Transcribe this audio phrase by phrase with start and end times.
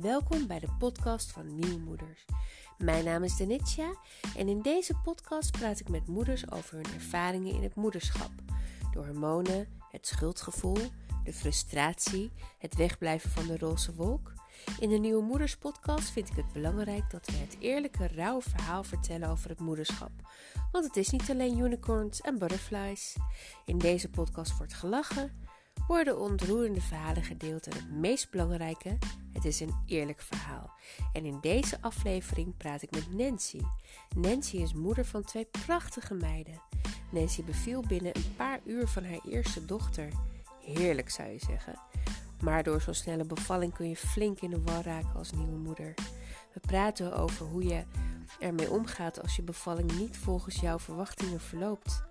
[0.00, 2.24] Welkom bij de podcast van Nieuwmoeders.
[2.78, 3.94] Mijn naam is Denitja
[4.36, 8.30] en in deze podcast praat ik met moeders over hun ervaringen in het moederschap.
[8.92, 10.78] De hormonen, het schuldgevoel,
[11.24, 14.32] de frustratie, het wegblijven van de roze wolk.
[14.78, 18.82] In de Nieuwe Moeders podcast vind ik het belangrijk dat we het eerlijke, rauwe verhaal
[18.82, 20.12] vertellen over het moederschap.
[20.72, 23.16] Want het is niet alleen unicorns en butterflies.
[23.64, 25.48] In deze podcast wordt gelachen,
[25.86, 28.98] worden ontroerende verhalen gedeeld en het meest belangrijke,
[29.32, 30.70] het is een eerlijk verhaal.
[31.12, 33.60] En in deze aflevering praat ik met Nancy.
[34.16, 36.60] Nancy is moeder van twee prachtige meiden.
[37.10, 40.08] Nancy beviel binnen een paar uur van haar eerste dochter.
[40.64, 41.78] Heerlijk zou je zeggen.
[42.42, 45.94] Maar door zo'n snelle bevalling kun je flink in de war raken als nieuwe moeder.
[46.52, 47.84] We praten over hoe je
[48.38, 52.02] ermee omgaat als je bevalling niet volgens jouw verwachtingen verloopt.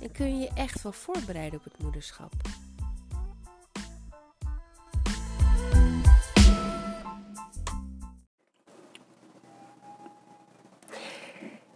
[0.00, 2.32] En kun je je echt wel voorbereiden op het moederschap.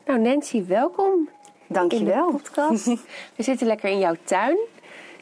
[0.08, 1.28] Nou Nancy, welkom
[1.66, 2.26] Dankjewel.
[2.28, 2.86] in de podcast.
[3.36, 4.58] We zitten lekker in jouw tuin.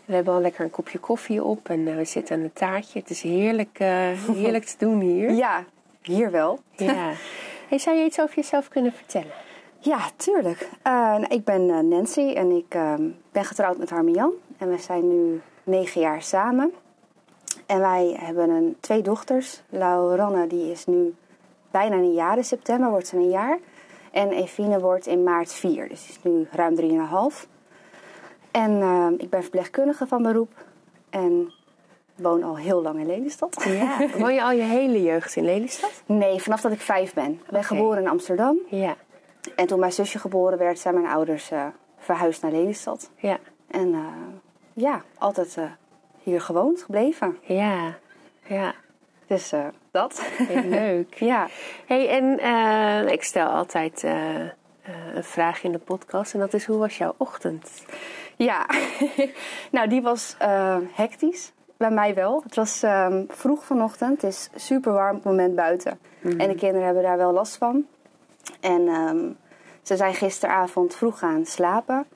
[0.04, 2.98] We hebben al lekker een kopje koffie op en uh, we zitten aan een taartje.
[2.98, 3.88] Het is heerlijk, uh,
[4.42, 5.30] heerlijk te doen hier.
[5.30, 5.64] Ja,
[6.02, 6.58] hier wel.
[6.70, 7.12] Ja.
[7.68, 9.32] Hey, zou je iets over jezelf kunnen vertellen?
[9.78, 10.60] Ja, tuurlijk.
[10.62, 14.32] Uh, nou, ik ben Nancy en ik ehm, ben getrouwd met Harmian.
[14.58, 16.72] En we zijn nu negen jaar samen.
[17.66, 19.62] En wij hebben een, twee dochters.
[19.68, 21.14] Lauranne die is nu
[21.70, 22.36] bijna een jaar.
[22.36, 23.58] In september wordt ze een jaar.
[24.16, 25.88] En Evine wordt in maart vier.
[25.88, 27.48] Dus is nu ruim drieënhalf.
[28.50, 30.64] En uh, ik ben verpleegkundige van beroep.
[31.10, 31.52] En
[32.14, 33.64] woon al heel lang in Lelystad.
[33.64, 33.98] Ja.
[34.18, 36.02] Woon je al je hele jeugd in Lelystad?
[36.06, 37.32] Nee, vanaf dat ik vijf ben.
[37.32, 38.58] Ik ben geboren in Amsterdam.
[38.68, 38.96] Ja.
[39.56, 41.66] En toen mijn zusje geboren werd, zijn mijn ouders uh,
[41.98, 43.10] verhuisd naar Lelystad.
[43.16, 43.38] Ja.
[43.70, 44.06] En uh,
[44.72, 45.58] ja, altijd
[46.22, 47.38] hier gewoond, gebleven.
[47.42, 47.98] Ja.
[48.46, 48.74] Ja.
[49.26, 49.52] Dus
[49.96, 50.22] dat.
[50.22, 51.14] Heel leuk.
[51.32, 51.48] ja.
[51.86, 54.48] Hey, en uh, ik stel altijd uh, uh,
[55.14, 56.34] een vraag in de podcast.
[56.34, 57.84] En dat is, hoe was jouw ochtend?
[58.36, 58.66] Ja,
[59.76, 60.36] nou die was
[60.92, 61.52] hectisch.
[61.76, 62.42] Bij mij wel.
[62.42, 64.22] Het was um, vroeg vanochtend.
[64.22, 65.98] Het is super warm op het moment buiten.
[66.20, 66.40] Mm -hmm.
[66.40, 67.86] En de kinderen hebben daar wel last van.
[68.60, 69.36] En um,
[69.82, 72.06] ze zijn gisteravond vroeg gaan slapen.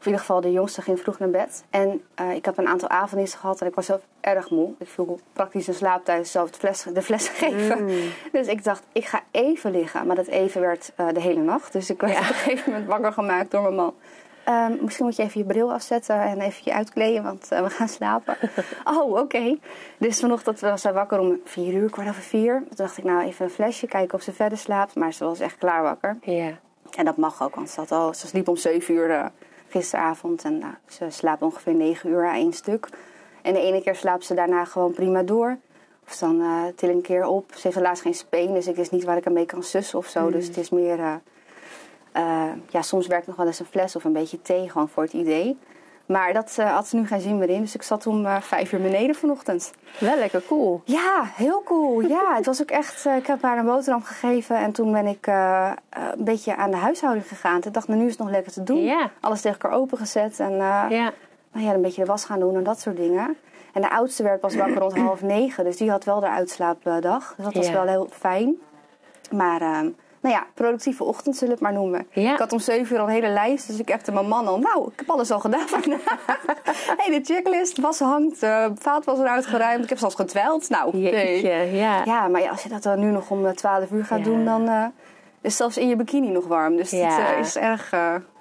[0.00, 1.64] In ieder geval, de jongste ging vroeg naar bed.
[1.70, 4.72] En uh, ik heb een aantal avonddiensten gehad en ik was zelf erg moe.
[4.78, 7.84] Ik viel praktisch in slaap tijdens zelf de fles, de fles geven.
[7.84, 8.10] Mm.
[8.32, 10.06] Dus ik dacht, ik ga even liggen.
[10.06, 11.72] Maar dat even werd uh, de hele nacht.
[11.72, 12.18] Dus ik werd ja.
[12.28, 13.94] op een gegeven moment wakker gemaakt door mijn man.
[14.48, 17.70] Um, misschien moet je even je bril afzetten en even je uitkleden, want uh, we
[17.70, 18.36] gaan slapen.
[18.94, 19.20] oh, oké.
[19.20, 19.60] Okay.
[19.98, 22.54] Dus vanochtend was zij wakker om vier uur, kwart over vier.
[22.54, 24.94] Toen dacht ik, nou even een flesje, kijken of ze verder slaapt.
[24.94, 26.18] Maar ze was echt klaar wakker.
[26.20, 26.50] Ja.
[26.96, 29.30] En dat mag ook, want ze, had al, ze sliep om zeven uur
[29.70, 30.44] gisteravond.
[30.44, 32.88] En nou, ze slaapt ongeveer negen uur aan één stuk.
[33.42, 35.58] En de ene keer slaapt ze daarna gewoon prima door.
[36.06, 37.52] Of dan uh, til een keer op.
[37.54, 40.06] Ze heeft helaas geen speen, dus ik wist niet waar ik ermee kan sussen of
[40.06, 40.24] zo.
[40.24, 40.32] Mm.
[40.32, 40.98] Dus het is meer...
[40.98, 41.14] Uh,
[42.16, 45.02] uh, ja, soms werkt nog wel eens een fles of een beetje thee gewoon voor
[45.02, 45.58] het idee.
[46.10, 47.60] Maar dat uh, had ze nu geen zin meer in.
[47.60, 49.72] Dus ik zat om uh, vijf uur beneden vanochtend.
[49.98, 50.82] Wel lekker cool.
[50.84, 52.00] Ja, heel cool.
[52.00, 53.04] Ja, het was ook echt...
[53.04, 54.56] ik heb haar een boterham gegeven.
[54.56, 57.60] En toen ben ik een beetje aan de huishouding gegaan.
[57.62, 59.10] Ik dacht, nou, nu is het nog lekker te doen.
[59.20, 60.40] Alles tegen elkaar opengezet.
[60.40, 61.12] En ja.
[61.52, 63.36] Nou ja, een beetje de was gaan doen en dat soort dingen.
[63.72, 65.64] En de oudste werd pas wakker rond half negen.
[65.64, 67.34] Dus die had wel de uitslaapdag.
[67.36, 68.54] Dus dat was wel heel fijn.
[69.30, 69.84] Maar...
[70.20, 72.06] nou ja, productieve ochtend zullen we het maar noemen.
[72.10, 72.32] Ja.
[72.32, 74.58] Ik had om 7 uur al een hele lijst, dus ik hebte mijn man al.
[74.58, 75.66] Nou, ik heb alles al gedaan.
[76.98, 79.82] hey, de checklist, was hangt, uh, vaat was eruit geruimd.
[79.82, 80.68] Ik heb zelfs getwijld.
[80.68, 81.74] Nou, Jeetje, nee.
[81.76, 82.04] ja.
[82.04, 84.24] Ja, maar ja, als je dat dan nu nog om 12 uur gaat Ja.
[84.24, 84.84] doen, dan uh,
[85.40, 86.76] is zelfs in je bikini nog warm.
[86.76, 87.32] Dus Ja.
[87.32, 87.90] uh, is erg,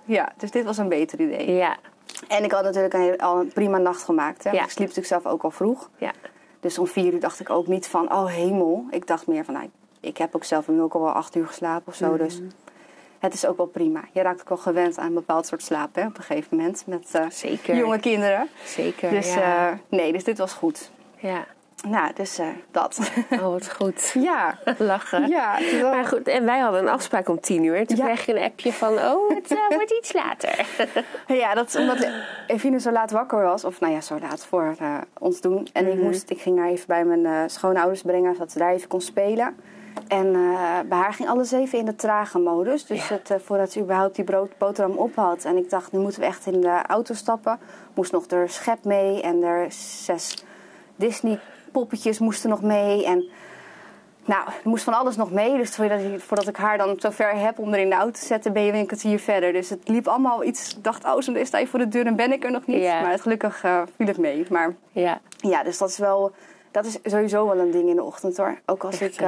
[0.06, 1.52] ja, dus dit was een beter idee.
[1.56, 1.78] Ja,
[2.28, 4.44] En ik had natuurlijk een, al een prima nacht gemaakt.
[4.44, 4.50] Hè?
[4.52, 4.64] Ja.
[4.64, 5.90] Ik sliep natuurlijk zelf ook al vroeg.
[5.98, 6.12] ja.
[6.62, 8.86] Dus om vier uur dacht ik ook niet van, oh hemel.
[8.90, 9.72] Ik dacht meer van, nou, ik
[10.18, 12.18] heb ook zelf nu ook al wel acht uur geslapen of zo.
[12.18, 12.42] Dus
[13.20, 14.02] het is ook wel prima.
[14.14, 16.84] Je raakt ook wel gewend aan een bepaald soort slaap hè, op een gegeven moment.
[16.88, 17.75] Met eh, Zeker.
[17.75, 18.48] jonge kinderen.
[18.66, 19.69] Zeker, Dus ja.
[19.69, 20.92] eh, nee, dus dit was goed.
[21.18, 21.46] ja.
[21.88, 23.12] Nou, dus eh, dat.
[23.31, 24.12] Oh, wat goed.
[24.30, 24.57] ja.
[24.78, 25.28] Lachen.
[25.28, 27.88] Ja, wel- Maar goed, en wij hadden een afspraak om tien uur.
[27.88, 28.06] Toen Ja.
[28.06, 30.66] kreeg je een appje van, oh, het wordt iets later.
[31.28, 32.07] Ja, dat is omdat
[32.48, 33.63] Evine zo laat wakker was.
[33.63, 34.75] Of nou ja, zo laat voor
[35.19, 35.68] ons doen.
[35.74, 38.88] En ik, moest, ik ging haar even bij mijn schoonouders brengen, zodat ze daar even
[38.88, 39.56] kon spelen.
[40.07, 42.86] En eh, bij haar ging alles even in de trage modus.
[42.86, 43.15] Dus Ja.
[43.15, 45.44] het, eh, voordat ze überhaupt die brood, boterham op had.
[45.45, 47.59] En ik dacht, nu moeten we echt in de auto stappen.
[47.94, 50.44] Moest nog er schep mee en er zes
[50.95, 51.39] Disney
[51.71, 53.06] poppetjes moesten nog mee.
[53.06, 53.24] En
[54.25, 55.57] nou, er moest van alles nog mee.
[55.57, 58.19] Dus voordat ik, voordat ik haar dan zo ver heb om er in de auto
[58.19, 59.53] te zetten, ben je weer een kwartier verder.
[59.53, 60.75] Dus het liep allemaal iets.
[60.75, 62.81] Ik dacht, oh, zo sta je voor de deur en ben ik er nog niet.
[62.81, 63.01] Ja.
[63.01, 64.45] Maar het, gelukkig eh, viel het mee.
[64.50, 66.31] Maar Ja, ja, dus dat is wel
[66.71, 68.59] Dat is sowieso wel een ding in de ochtend hoor.
[68.65, 69.27] Ook als Echt, ik,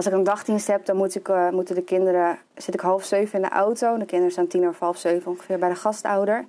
[0.00, 3.04] als ik een dagdienst heb, dan moet ik, eh, moeten de kinderen, zit ik half
[3.04, 3.98] zeven in de auto.
[3.98, 6.46] De kinderen staan tien over half zeven ongeveer bij de gastouder.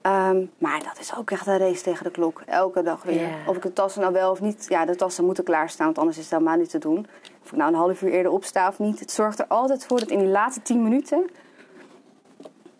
[0.00, 2.42] Ehm, maar dat is ook echt een race tegen de klok.
[2.46, 3.28] Elke dag weer.
[3.46, 4.66] Of ik de tassen nou wel of niet.
[4.68, 7.06] Ja, de tassen moeten klaarstaan, want anders is het helemaal niet te doen.
[7.42, 9.00] Of ik nou een half uur eerder opsta of niet.
[9.00, 11.30] Het zorgt er altijd voor dat in die laatste tien minuten.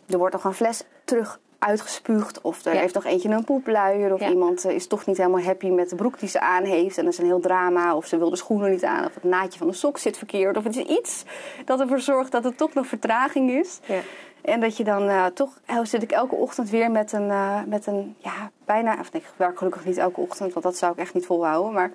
[0.08, 2.40] er wordt nog een fles terug uitgespuugd.
[2.40, 2.81] Of er Ja.
[2.81, 4.12] heeft nog eentje een poepluier.
[4.12, 4.28] Of Ja.
[4.28, 6.99] iemand eh, is toch niet helemaal happy met de broek die ze aan heeft.
[6.99, 7.96] En dat is een heel drama.
[7.96, 9.05] Of ze wil de schoenen niet aan.
[9.05, 10.56] Of het naadje van de sok zit verkeerd.
[10.56, 11.25] Of het is iets
[11.64, 13.81] dat ervoor zorgt dat er toch nog vertraging is.
[13.87, 14.00] Ja.
[14.44, 17.61] En dat je dan eh, toch, eh, zit ik elke ochtend weer met een, eh,
[17.67, 20.93] met een ja, bijna, of nee, ik werk gelukkig niet elke ochtend, want dat zou
[20.93, 21.72] ik echt niet volhouden.
[21.72, 21.90] Maar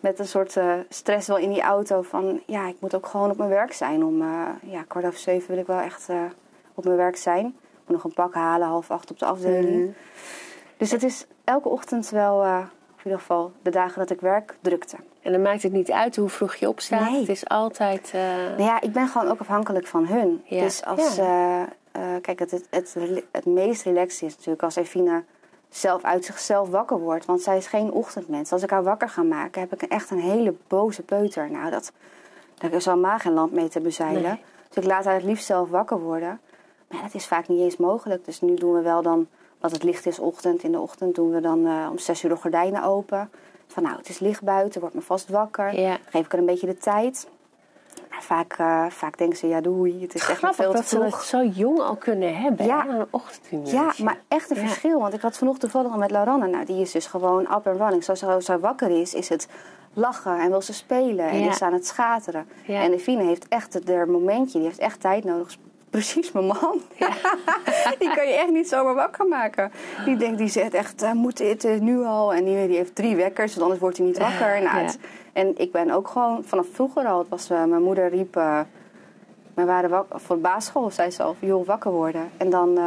[0.00, 0.56] met een soort
[0.88, 4.04] stress wel in die auto van, ja, ik moet ook gewoon op mijn werk zijn.
[4.04, 4.22] Om,
[4.62, 6.08] ja, kwart over zeven wil ik wel echt
[6.74, 7.56] op mijn werk zijn.
[7.90, 9.80] Nog een pak halen, half acht op de afdeling.
[9.84, 9.90] Mhm.
[10.76, 12.58] Dus het is elke ochtend wel, eh,
[12.96, 14.96] in ieder geval de dagen dat ik werk, drukte.
[15.22, 17.10] En dan maakt het niet uit hoe vroeg je opstaat.
[17.10, 17.20] Nee.
[17.20, 18.10] Het is altijd...
[18.14, 20.42] eh, Nou ja, ik ben gewoon ook afhankelijk van hun.
[20.44, 20.60] Ja.
[20.62, 21.68] Dus als, Ja.
[21.92, 22.96] eh, kijk, het, het, het,
[23.32, 25.24] het meest relaxed is natuurlijk als Evine
[25.68, 27.24] zelf uit zichzelf wakker wordt.
[27.24, 28.52] Want zij is geen ochtendmens.
[28.52, 31.50] Als ik haar wakker ga maken, heb ik echt een hele boze peuter.
[31.50, 31.92] Nou, dat,
[32.54, 34.22] daar is al maar geen lamp mee te bezeilen.
[34.22, 34.40] Nee.
[34.68, 36.40] Dus ik laat haar het liefst zelf wakker worden.
[36.90, 38.24] Maar dat is vaak niet eens mogelijk.
[38.24, 39.26] Dus nu doen we wel dan,
[39.58, 40.62] dat het licht is ochtend.
[40.62, 43.30] In de ochtend doen we dan eh, om zes uur de gordijnen open.
[43.66, 45.80] Van nou, het is licht buiten, wordt me vast wakker.
[45.80, 45.96] Ja.
[46.10, 47.28] Geef ik er een beetje de tijd.
[48.10, 50.86] Maar vaak, eh, vaak denken ze, ja doei, het is echt nog veel te dat
[50.88, 51.10] ze vroeg.
[51.10, 52.66] dat zo jong al kunnen hebben.
[52.66, 52.86] Ja.
[52.86, 53.72] hè, Een ochtendhumeur.
[53.72, 54.66] Ja, maar echt een Ja.
[54.66, 55.00] verschil.
[55.00, 56.46] Want ik had vanochtend toevallig al met Lauranne.
[56.46, 58.04] Nou, die is dus gewoon up and running.
[58.04, 59.48] Zoals ze- zij wakker is, is het
[59.92, 61.28] lachen en wil ze spelen.
[61.28, 61.50] En Ja.
[61.50, 62.46] is aan het schateren.
[62.66, 62.82] Ja.
[62.82, 64.58] En Evine heeft echt het momentje.
[64.58, 65.56] Die heeft echt tijd nodig.
[65.90, 66.80] Precies mijn man.
[67.98, 69.72] die kan je echt niet zomaar wakker maken.
[70.04, 72.32] Die denkt, die zegt echt, eh, moet dit eh, nu al?
[72.34, 74.62] En die, die heeft drie wekkers, want anders wordt hij niet wakker.
[74.62, 74.98] Nou, het-
[75.32, 77.18] en ik ben ook gewoon vanaf vroeger al.
[77.18, 78.34] Het was, eh, mijn moeder riep...
[79.54, 82.30] we waren wak- voor de basisschool, zei ze al, joh, wakker worden.
[82.36, 82.78] En dan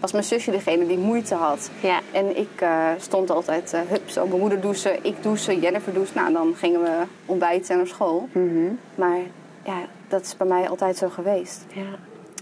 [0.00, 1.70] was mijn zusje degene die moeite had.
[1.80, 1.98] Ja.
[2.12, 2.66] En ik
[2.98, 6.16] stond altijd, hup, zo, mijn moeder douchen, ik douchen, Jennifer douchen.
[6.20, 8.28] Nou, dan gingen we ontbijten en naar school.
[8.32, 8.72] Mhm.
[8.94, 9.18] Maar
[9.64, 9.76] ja,
[10.08, 11.64] dat is bij mij altijd zo geweest.
[11.68, 11.82] ja.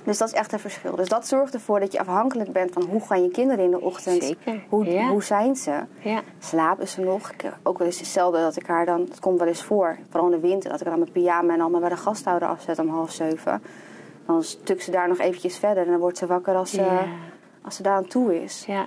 [0.04, 0.96] Dus dat is echt een verschil.
[0.96, 3.81] Dus dat zorgt ervoor dat je afhankelijk bent van hoe gaan je kinderen in de
[3.81, 4.25] ochtend.
[4.25, 5.08] Zeker, Hoe, ja.
[5.08, 5.81] hoe zijn ze?
[5.99, 6.20] Ja.
[6.38, 7.31] Slapen ze nog?
[7.31, 10.32] Ik, ook wel eens hetzelfde dat ik haar dan, het komt wel eens voor, vooral
[10.32, 12.88] in de winter, dat ik dan mijn pyjama en allemaal bij de gasthouder afzet om
[12.88, 13.62] half zeven.
[14.26, 17.05] Dan stuk ze daar nog eventjes verder en dan wordt ze wakker als ze, Ja.
[17.64, 18.64] als ze daar aan toe is.
[18.66, 18.87] ja.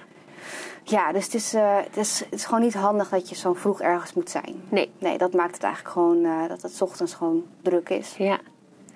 [0.84, 3.54] Ja, dus het is, eh, het, is, het is gewoon niet handig dat je zo
[3.54, 4.56] vroeg ergens moet zijn.
[4.70, 4.92] Nee.
[5.00, 8.16] Nee, dat maakt het eigenlijk gewoon eh, dat het ochtends gewoon druk is.
[8.18, 8.40] Ja.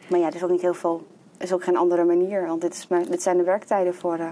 [0.10, 1.08] Maar ja, er is ook niet heel veel,
[1.40, 2.48] is ook geen andere manier.
[2.48, 4.28] Want dit, is mijn, dit zijn de werktijden voor eh,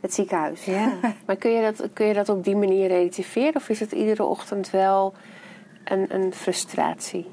[0.00, 0.64] het ziekenhuis.
[0.64, 0.92] ja.
[1.26, 3.54] Maar kun je, dat, kun je dat op die manier relativeren?
[3.54, 5.14] Of is het iedere ochtend wel
[5.84, 7.26] een, een frustratie?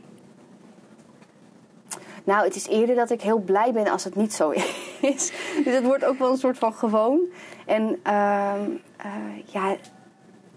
[2.23, 4.49] Nou, het is eerder dat ik heel blij ben als het niet zo
[5.13, 5.31] is.
[5.63, 7.19] Dus het wordt ook wel een soort van gewoon.
[7.65, 9.11] En ehm, eh,
[9.45, 9.75] ja,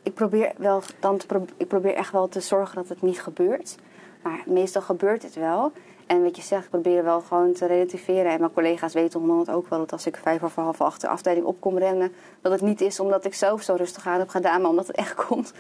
[0.03, 3.21] ik probeer, wel dan te pro- ik probeer echt wel te zorgen dat het niet
[3.21, 3.77] gebeurt.
[4.23, 5.73] Maar meestal gebeurt het wel.
[6.07, 8.31] En wat je zegt, ik probeer wel gewoon te relativeren.
[8.33, 11.09] En mijn collega's weten onderhand ook wel dat als ik vijf of half acht de
[11.09, 12.13] afdeling op kom rennen...
[12.41, 14.97] dat het niet is omdat ik zelf zo rustig aan heb gedaan, maar omdat het
[14.97, 15.53] echt komt.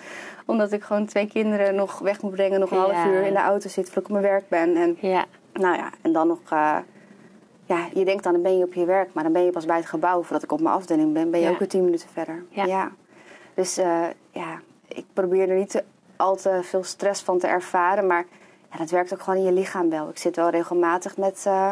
[0.47, 3.39] Omdat ik gewoon twee kinderen nog weg moet brengen, nog een half uur in de
[3.41, 4.77] auto zit voordat ik op mijn werk ben.
[4.77, 5.25] En Ja.
[5.53, 6.39] nou ja, en dan nog...
[6.51, 6.77] eh,
[7.65, 9.65] ja, je denkt dan, dan ben je op je werk, maar dan ben je pas
[9.67, 10.23] bij het gebouw.
[10.23, 11.53] Voordat ik op mijn afdeling ben, ben je Ja.
[11.53, 12.45] ook weer tien minuten verder.
[12.49, 12.91] Ja.
[13.55, 15.85] Dus eh, ja, ik probeer er niet te,
[16.17, 18.07] al te veel stress van te ervaren.
[18.07, 18.25] Maar
[18.71, 20.09] ja, dat werkt ook gewoon in je lichaam wel.
[20.09, 21.71] Ik zit wel regelmatig met eh,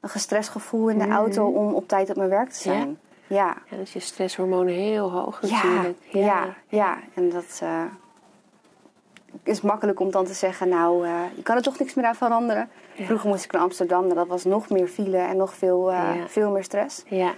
[0.00, 2.98] een gestrest gevoel in de auto om op tijd op mijn werk te zijn.
[3.26, 3.76] Ja, ja.
[3.76, 5.98] Dus je stresshormonen heel hoog ja, natuurlijk.
[6.10, 6.98] ja, ja.
[7.14, 7.84] En dat eh,
[9.42, 12.14] is makkelijk om dan te zeggen, nou, eh, je kan er toch niks meer aan
[12.14, 12.68] veranderen.
[12.94, 13.04] Ja.
[13.04, 16.26] Vroeger moest ik naar Amsterdam, dat was nog meer file en nog veel, Ja.
[16.26, 17.02] veel meer stress.
[17.06, 17.34] Ja.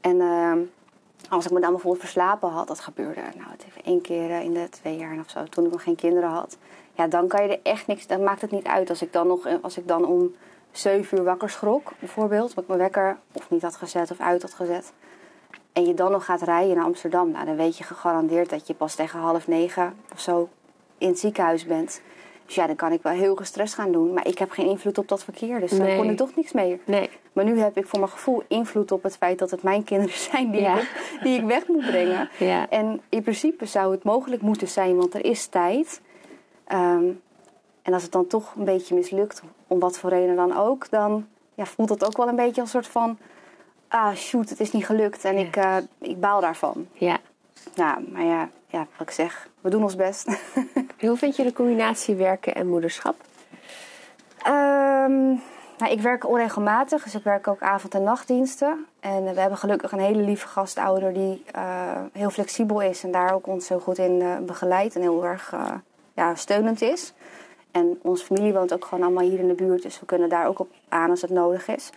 [0.00, 0.58] En ehm,
[1.28, 4.52] als ik me dan bijvoorbeeld verslapen had, dat gebeurde nou, het heeft één keer in
[4.52, 6.58] de twee jaar of zo, toen ik nog geen kinderen had.
[6.98, 9.26] Ja, dan kan je er echt niks, dan maakt het niet uit als ik dan
[9.26, 10.34] nog, als ik dan om
[10.72, 14.42] zeven uur wakker schrok, bijvoorbeeld, omdat ik mijn wekker of niet had gezet of uit
[14.42, 14.92] had gezet.
[15.72, 18.74] En je dan nog gaat rijden naar Amsterdam, nou, dan weet je gegarandeerd dat je
[18.74, 20.48] pas tegen half negen of zo
[20.98, 22.00] in het ziekenhuis bent.
[22.46, 24.98] Dus ja, dan kan ik wel heel gestrest gaan doen, maar ik heb geen invloed
[24.98, 25.96] op dat verkeer, dus dan Nee.
[25.96, 26.78] kon ik toch niks meer.
[26.84, 27.10] Nee.
[27.32, 30.18] Maar nu heb ik voor mijn gevoel invloed op het feit dat het mijn kinderen
[30.30, 30.78] zijn die, Ja.
[30.78, 32.28] ik, die ik weg moet brengen.
[32.38, 32.68] Ja.
[32.68, 36.00] En in principe zou het mogelijk moeten zijn, want er is tijd.
[36.68, 37.06] Ehm,
[37.82, 41.26] en als het dan toch een beetje mislukt, om wat voor reden dan ook, dan
[41.54, 43.18] ja, voelt het ook wel een beetje als een soort van:
[43.88, 45.44] ah, shoot, het is niet gelukt en Ja.
[45.46, 46.86] ik, eh, ik baal daarvan.
[46.92, 47.18] Ja.
[47.74, 50.26] ja, maar ja, ja, wat ik zeg, we doen ons best.
[51.00, 53.14] Hoe vind je de combinatie werken en moederschap?
[54.42, 55.26] Ehm,
[55.78, 58.86] nou, ik werk onregelmatig, dus ik werk ook avond- en nachtdiensten.
[59.00, 63.34] En we hebben gelukkig een hele lieve gastouder die eh, heel flexibel is en daar
[63.34, 65.70] ook ons heel goed in uh, begeleidt en heel erg uh,
[66.18, 67.12] ja, steunend is.
[67.70, 70.46] En onze familie woont ook gewoon allemaal hier in de buurt, dus we kunnen daar
[70.46, 71.90] ook op aan als het nodig is.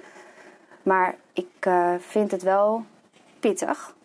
[0.83, 2.83] Maar ik vind het wel
[3.39, 3.95] pittig.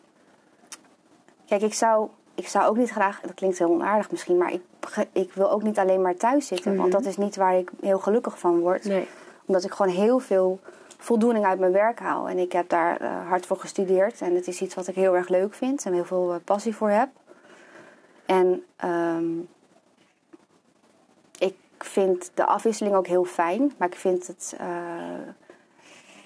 [1.47, 4.63] Kijk, ik zou, ik zou ook niet graag, dat klinkt heel onaardig misschien, maar ik,
[5.13, 6.71] ik wil ook niet alleen maar thuis zitten.
[6.71, 6.91] Mm -hmm.
[6.91, 8.85] Want dat is niet waar ik heel gelukkig van word.
[8.85, 9.09] Nee.
[9.47, 10.61] Omdat ik gewoon heel veel
[10.99, 12.29] voldoening uit mijn werk haal.
[12.29, 14.21] En ik heb daar uh, hard voor gestudeerd.
[14.21, 16.77] En het is iets wat ik heel erg leuk vind en heel veel uh, passie
[16.77, 17.09] voor heb.
[18.27, 19.49] En um, ik
[21.87, 23.73] vind de afwisseling ook heel fijn.
[23.79, 24.57] Maar ik vind het.
[24.61, 24.67] Uh,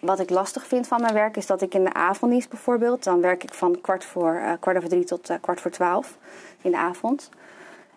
[0.01, 3.21] wat ik lastig vind van mijn werk is dat ik in de avonddienst bijvoorbeeld, dan
[3.21, 6.19] werk ik van kwart voor, uh, kwart over drie tot uh, kwart voor twaalf
[6.63, 7.31] in de avond.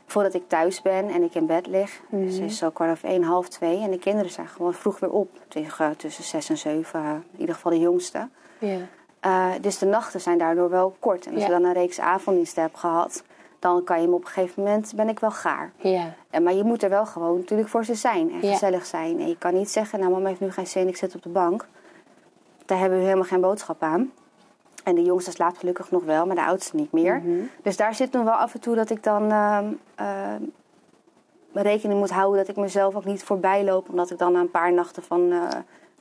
[0.05, 2.01] Voordat ik thuis ben en ik in bed lig.
[2.10, 2.25] Mm.
[2.25, 3.82] Dus het is zo kwart over één, half twee.
[3.82, 5.29] En de kinderen zijn gewoon vroeg weer op.
[5.48, 7.01] Tegen, tussen zes en zeven,
[7.32, 8.29] in ieder geval de jongste.
[8.60, 9.62] Yeah.
[9.62, 11.25] dus de nachten zijn daardoor wel kort.
[11.25, 13.24] En als je dan een reeks avonddiensten hebt gehad,
[13.63, 15.72] dan kan je hem op een gegeven moment, ben ik wel gaar.
[15.75, 16.13] Ja.
[16.29, 18.51] En, maar je moet er wel gewoon natuurlijk voor ze zijn en Ja.
[18.51, 19.20] gezellig zijn.
[19.20, 21.29] En je kan niet zeggen, nou mama heeft nu geen zin, ik zit op de
[21.29, 21.67] bank.
[22.65, 24.12] Daar hebben we helemaal geen boodschap aan.
[24.84, 27.22] En de jongste slaapt gelukkig nog wel, maar de oudste niet meer.
[27.24, 27.43] Mhm.
[27.62, 29.65] Dus daar zit nog wel af en toe dat ik dan ehm,
[29.96, 30.41] ehm,
[31.53, 33.89] rekening moet houden dat ik mezelf ook niet voorbij loop.
[33.89, 35.48] Omdat ik dan na een paar nachten van eh,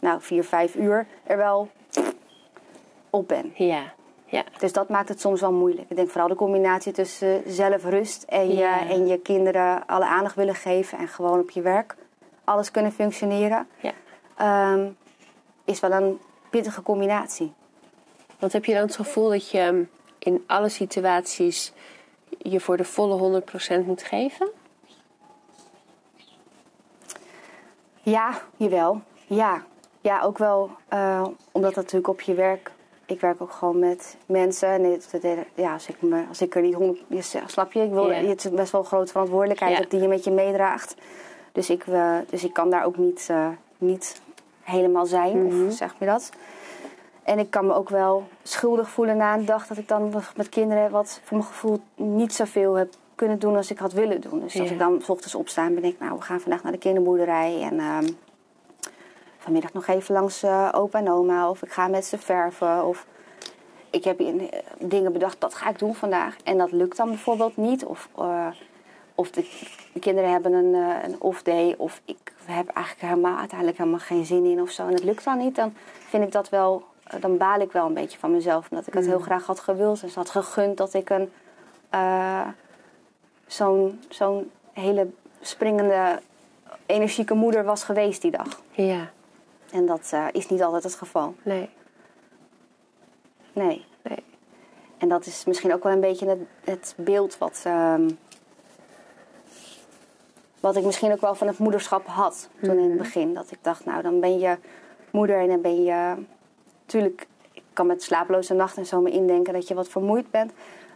[0.01, 1.69] nou, vier, vijf uur er wel
[3.11, 3.53] op ben.
[3.55, 3.83] Ja.
[4.33, 4.45] Ja.
[4.59, 5.91] Dus dat maakt het soms wel moeilijk.
[5.91, 8.89] Ik denk vooral de combinatie tussen zelfrust en je, Ja.
[8.89, 11.97] en je kinderen alle aandacht willen geven en gewoon op je werk
[12.45, 13.93] alles kunnen functioneren, Ja.
[14.37, 14.89] ehm,
[15.65, 16.19] is wel een
[16.51, 17.53] pittige combinatie.
[18.39, 21.73] Want heb je dan het gevoel dat je um, in alle situaties
[22.39, 23.43] je voor de volle
[23.83, 24.49] 100% moet geven?
[28.03, 29.01] Ja, jawel.
[29.27, 29.63] Ja,
[30.01, 32.71] ja ook wel eh, omdat dat natuurlijk op je werk.
[33.13, 34.69] Ik werk ook gewoon met mensen.
[34.69, 35.01] En
[35.55, 37.37] ja, als, ik me, als ik er niet honderd.
[37.47, 37.83] Snap je?
[37.83, 38.17] Ik wil, Ja.
[38.17, 40.95] Het is best wel een grote verantwoordelijkheid die je met je meedraagt.
[41.53, 44.21] Dus ik, eh, dus ik kan daar ook niet, eh, niet
[44.63, 45.47] helemaal zijn.
[45.47, 45.67] Mhm.
[45.67, 46.31] Of zeg je dat?
[47.23, 50.49] En ik kan me ook wel schuldig voelen na een dag dat ik dan met
[50.49, 54.41] kinderen wat voor mijn gevoel niet zoveel heb kunnen doen als ik had willen doen.
[54.41, 56.73] Dus als ik dan s ochtends opsta en ben ik, nou we gaan vandaag naar
[56.73, 58.07] de kinderboerderij en ehm,
[59.43, 63.07] vanmiddag nog even langs eh, opa en oma of ik ga met ze verven of
[63.91, 67.09] ik heb in- eh, dingen bedacht dat ga ik doen vandaag en dat lukt dan
[67.09, 68.47] bijvoorbeeld niet of, eh,
[69.15, 69.41] of de,
[69.93, 74.25] de kinderen hebben een, een off day of ik heb eigenlijk helemaal, uiteindelijk helemaal geen
[74.25, 75.75] zin in of zo en het lukt dan niet, dan
[76.09, 76.85] vind ik dat wel,
[77.21, 80.03] dan baal ik wel een beetje van mezelf omdat ik het heel graag had gewild
[80.03, 81.31] en ze had gegund dat ik een
[83.47, 85.07] zo'n zo'n hele
[85.41, 86.21] springende
[86.87, 88.61] energieke moeder was geweest die dag.
[88.71, 89.11] Ja.
[89.73, 91.35] En dat eh, is niet altijd het geval.
[91.43, 91.71] Nee.
[93.53, 93.85] Nee.
[94.03, 94.25] Nee.
[94.99, 98.11] En dat is misschien ook wel een beetje het, het beeld wat, ehm,
[100.61, 103.35] wat ik misschien ook wel van het moederschap had toen in het begin.
[103.35, 104.57] Dat ik dacht, nou dan ben je
[105.11, 106.15] moeder en dan ben je...
[106.87, 110.53] Tuurlijk, ik kan met slapeloze nachten en zo me indenken dat je wat vermoeid bent.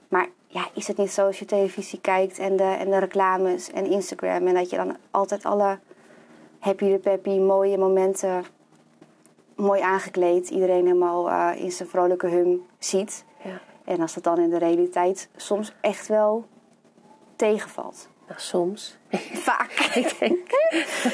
[0.09, 3.71] Maar ja, is het niet zo als je televisie kijkt en de, en de reclames
[3.71, 4.47] en Instagram...
[4.47, 5.78] en dat je dan altijd alle
[6.59, 8.45] happy de peppy mooie momenten
[9.56, 10.48] mooi aangekleed...
[10.48, 13.25] iedereen helemaal eh, in zijn vrolijke hum ziet...
[13.44, 13.60] Ja.
[13.84, 16.46] En als dat dan in de realiteit soms echt wel
[17.36, 18.08] tegenvalt.
[18.28, 18.96] Nou, soms.
[19.48, 19.90] Vaak.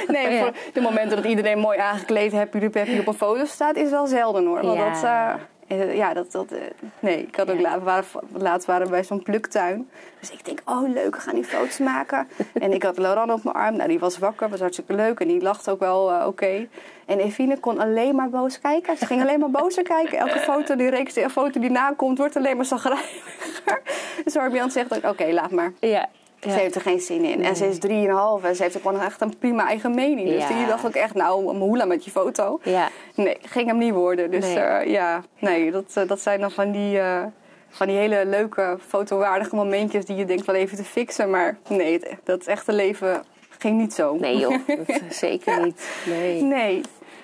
[0.08, 0.40] nee, Ja.
[0.42, 3.90] voor de momenten dat iedereen mooi aangekleed happy de peppy op een foto staat, is
[3.90, 4.62] wel zelden hoor.
[4.62, 4.92] Want Ja.
[4.92, 5.34] dat, eh,
[5.80, 6.58] eh, ja, dat, dat, eh,
[7.00, 7.78] nee, ik had ook Ja.
[7.78, 9.90] we waren, laatst waren we bij zo'n pluktuin.
[10.20, 12.28] Dus ik denk, oh leuk, we gaan die foto's maken.
[12.52, 13.76] en ik had Laurent op mijn arm.
[13.76, 15.20] Nou, die was wakker, was hartstikke leuk.
[15.20, 16.66] En die lachte ook wel eh, oké.
[17.06, 18.96] En Evine kon alleen maar boos kijken.
[18.96, 20.18] Ze ging alleen maar bozer kijken.
[20.18, 23.82] Elke foto die reeks, foto die nakomt, wordt alleen maar zagrijniger.
[24.24, 25.72] Dus Arbian zegt ook, oké, laat maar.
[25.80, 26.08] Ja.
[26.42, 27.44] Ze heeft er geen zin in.
[27.44, 30.28] En ze is drieënhalf en ze heeft ook gewoon echt een prima eigen mening.
[30.28, 32.60] Dus die dacht ook echt, nou, moela met je foto.
[32.62, 32.88] Ja.
[33.14, 34.30] Nee, ging hem niet worden.
[34.30, 34.58] Dus Nee.
[34.58, 37.22] eh, ja, nee, dat, eh, dat zijn dan van die, eh,
[37.68, 41.30] van die hele leuke, fotowaardige momentjes die je denkt wel even te fixen.
[41.30, 43.22] Maar nee, het, dat echte leven
[43.58, 44.14] ging niet zo.
[44.14, 44.54] Nee joh,
[44.86, 45.88] dat zeker niet.
[46.06, 46.42] Nee.
[46.42, 46.80] Nee.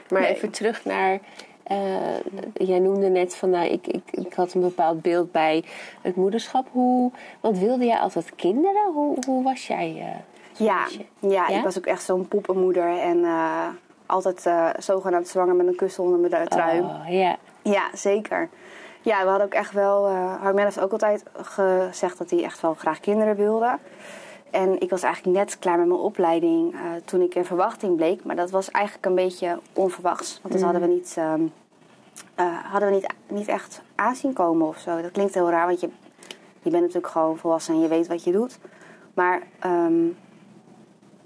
[0.09, 0.35] Maar Nee.
[0.35, 1.19] even terug naar.
[1.69, 5.65] Eh, jij noemde net van nou, ik, ik, ik had een bepaald beeld bij
[6.03, 6.67] het moederschap.
[6.73, 7.11] Hoe,
[7.41, 8.93] want wilde jij altijd kinderen?
[8.93, 9.97] Hoe, hoe was jij?
[9.97, 10.87] eh, Ja,
[11.19, 11.57] ja, Ja?
[11.59, 12.99] ik was ook echt zo'n poppenmoeder.
[12.99, 13.67] En eh,
[14.07, 16.81] altijd eh, zogenaamd zwanger met een kussen onder mijn trui.
[16.81, 17.37] Oh, ja.
[17.63, 18.49] Ja, zeker.
[19.03, 20.09] Ja, we hadden ook echt wel...
[20.11, 23.79] Uh, Harmen heeft ook altijd gezegd dat hij echt wel graag kinderen wilde.
[24.51, 28.25] En ik was eigenlijk net klaar met mijn opleiding uh, toen ik in verwachting bleek.
[28.25, 30.39] Maar dat was eigenlijk een beetje onverwachts.
[30.43, 30.95] Want dat hadden we mm.
[30.95, 35.03] niet, uh, hadden we niet, niet echt aanzien komen of zo.
[35.03, 35.89] Dat klinkt heel raar, want je,
[36.63, 38.59] je bent natuurlijk gewoon volwassen en je weet wat je doet.
[39.15, 40.17] Maar um,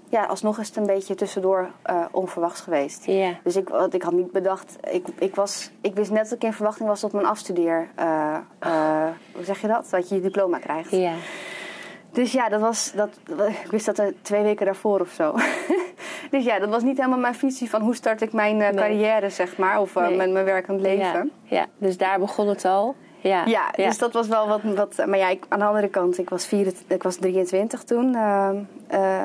[0.09, 3.05] ja, alsnog is het een beetje tussendoor uh, onverwachts geweest.
[3.05, 3.35] Yeah.
[3.43, 4.77] Dus ik, ik had niet bedacht.
[4.91, 7.89] Ik, ik, was, ik wist net dat ik in verwachting was tot mijn afstudeer.
[7.99, 9.87] Uh, uh, hoe zeg je dat?
[9.89, 10.91] Dat je je diploma krijgt.
[10.91, 11.13] Ja.
[12.13, 13.09] Dus ja, dat was, dat,
[13.63, 15.35] ik wist dat er twee weken daarvoor of zo.
[16.31, 19.57] dus ja, dat was niet helemaal mijn visie van hoe start ik mijn carrière, zeg
[19.57, 19.79] maar.
[19.79, 20.15] Of nee.
[20.15, 21.31] mijn, mijn werkend leven.
[21.43, 21.57] Ja.
[21.57, 22.95] ja, dus daar begon het al.
[23.19, 24.61] Ja, ja, ja, dus dat was wel wat.
[24.63, 28.13] wat maar ja, ik, aan de andere kant, ik was, vier, ik was 23 toen.
[28.13, 28.49] Uh,
[28.91, 29.23] uh,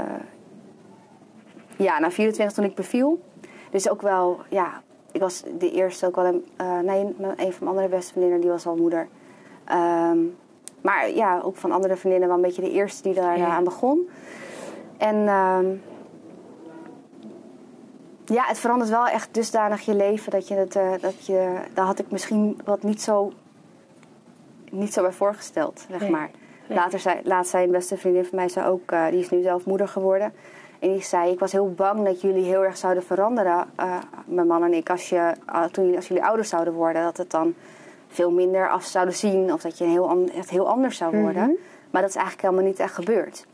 [1.77, 3.23] ja, na 24 toen ik beviel.
[3.71, 7.57] Dus ook wel, ja, ik was de eerste ook wel een, uh, nee, een van
[7.59, 9.09] mijn andere beste vriendinnen, die was al moeder.
[9.73, 10.37] Um,
[10.81, 13.47] maar ja, ook van andere vriendinnen wel een beetje de eerste die daar ja.
[13.47, 14.09] aan begon.
[14.97, 15.83] En um,
[18.25, 21.85] ja, het verandert wel echt dusdanig je leven dat je het, uh, dat je, daar
[21.85, 23.33] had ik misschien wat niet zo,
[24.71, 26.11] niet zo bij voorgesteld, zeg nee.
[26.11, 26.31] maar.
[26.67, 26.79] Nee.
[26.79, 29.43] Later zei, laatst zei een beste vriendin van mij, zei ook, uh, die is nu
[29.43, 30.33] zelf moeder geworden.
[30.79, 34.47] En die zei, ik was heel bang dat jullie heel erg zouden veranderen, uh, mijn
[34.47, 35.35] man en ik, als, je,
[35.71, 37.03] toen, als jullie ouders zouden worden.
[37.03, 37.55] Dat het dan
[38.09, 41.43] veel minder af zouden zien of dat je heel, echt heel anders zou worden.
[41.43, 41.59] Mm -hmm.
[41.91, 43.47] Maar dat is eigenlijk helemaal niet echt gebeurd.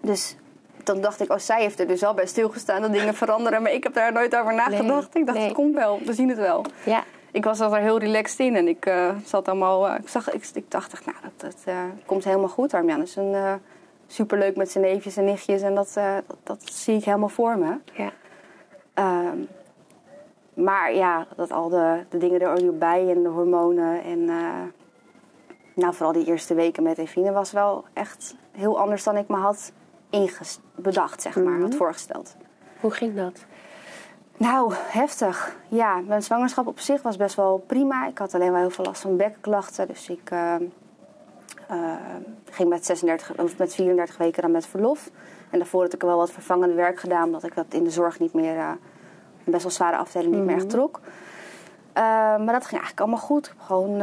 [0.00, 0.36] Dus
[0.82, 3.62] dan dacht ik, oh, zij heeft er dus wel bij stilgestaan dat dingen veranderen.
[3.62, 5.14] Maar ik heb daar nooit over nagedacht.
[5.14, 5.46] Nee, ik dacht, nee.
[5.46, 6.64] het komt wel, we zien het wel.
[6.84, 7.04] Ja.
[7.30, 9.94] Ik was er heel relaxed in en ik uh, zat allemaal...
[9.94, 11.74] ik, zag, ik, ik dacht, nou, dat, dat
[12.06, 12.74] komt helemaal goed.
[12.74, 13.60] Armjan is een
[14.06, 15.62] superleuk met zijn neefjes en nichtjes.
[15.62, 17.76] En dat, dat, dat, zie ik helemaal voor me.
[17.92, 18.12] Ja.
[18.94, 19.48] Um,
[20.54, 24.02] maar ja, dat al de, de dingen er bij en de hormonen.
[24.02, 24.62] En uh,
[25.74, 29.36] nou, vooral die eerste weken met Evine was wel echt heel anders dan ik me
[29.36, 29.72] had
[30.74, 31.62] bedacht, zeg maar, mm -hmm.
[31.62, 32.36] had voorgesteld.
[32.80, 33.44] Hoe ging dat?
[34.36, 35.56] Nou, heftig.
[35.68, 38.06] Ja, mijn zwangerschap op zich was best wel prima.
[38.06, 39.88] Ik had alleen wel heel veel last van bekkenklachten.
[39.88, 40.30] Dus ik...
[40.30, 40.54] Uh,
[41.70, 41.94] uh,
[42.50, 45.10] ging met, 36, of met 34 weken dan met verlof.
[45.50, 48.18] En daarvoor had ik wel wat vervangende werk gedaan, omdat ik dat in de zorg
[48.18, 48.78] niet meer,
[49.44, 50.56] een best wel zware afdeling, niet mm -hmm.
[50.56, 51.00] meer echt trok.
[51.02, 52.02] Uh,
[52.44, 53.46] maar dat ging eigenlijk allemaal goed.
[53.46, 54.00] Ik heb gewoon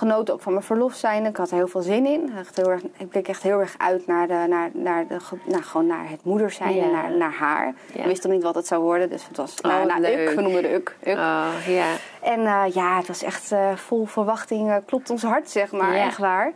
[0.00, 1.26] genoten ook van mijn verlof zijn.
[1.26, 2.32] Ik had er heel veel zin in.
[2.38, 5.62] Echt heel erg, ik keek echt heel erg uit naar, de, naar, naar, de, nou,
[5.62, 7.74] gewoon naar het moeder zijn en naar, naar haar.
[7.92, 10.34] Ik wist nog niet wat het zou worden, dus het was oh, naar, Uk.
[10.34, 10.96] We noemden de Uk.
[11.02, 11.16] Uk.
[11.16, 11.92] Oh, ja.
[12.22, 14.80] En uh, ja, het was echt uh, vol verwachting.
[14.86, 15.94] Klopt ons hart, zeg maar.
[15.94, 16.52] Echt waar.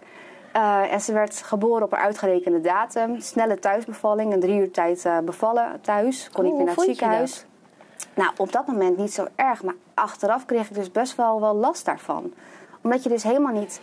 [0.57, 3.21] Uh, en ze werd geboren op haar uitgerekende datum.
[3.21, 4.33] Snelle thuisbevalling.
[4.33, 6.31] In drie uur tijd bevallen thuis.
[6.33, 7.45] Kon niet meer naar het ziekenhuis.
[8.15, 9.63] Nou, op dat moment niet zo erg.
[9.63, 12.33] Maar achteraf kreeg ik dus best wel, wel last daarvan
[12.85, 13.81] omdat je dus helemaal niet.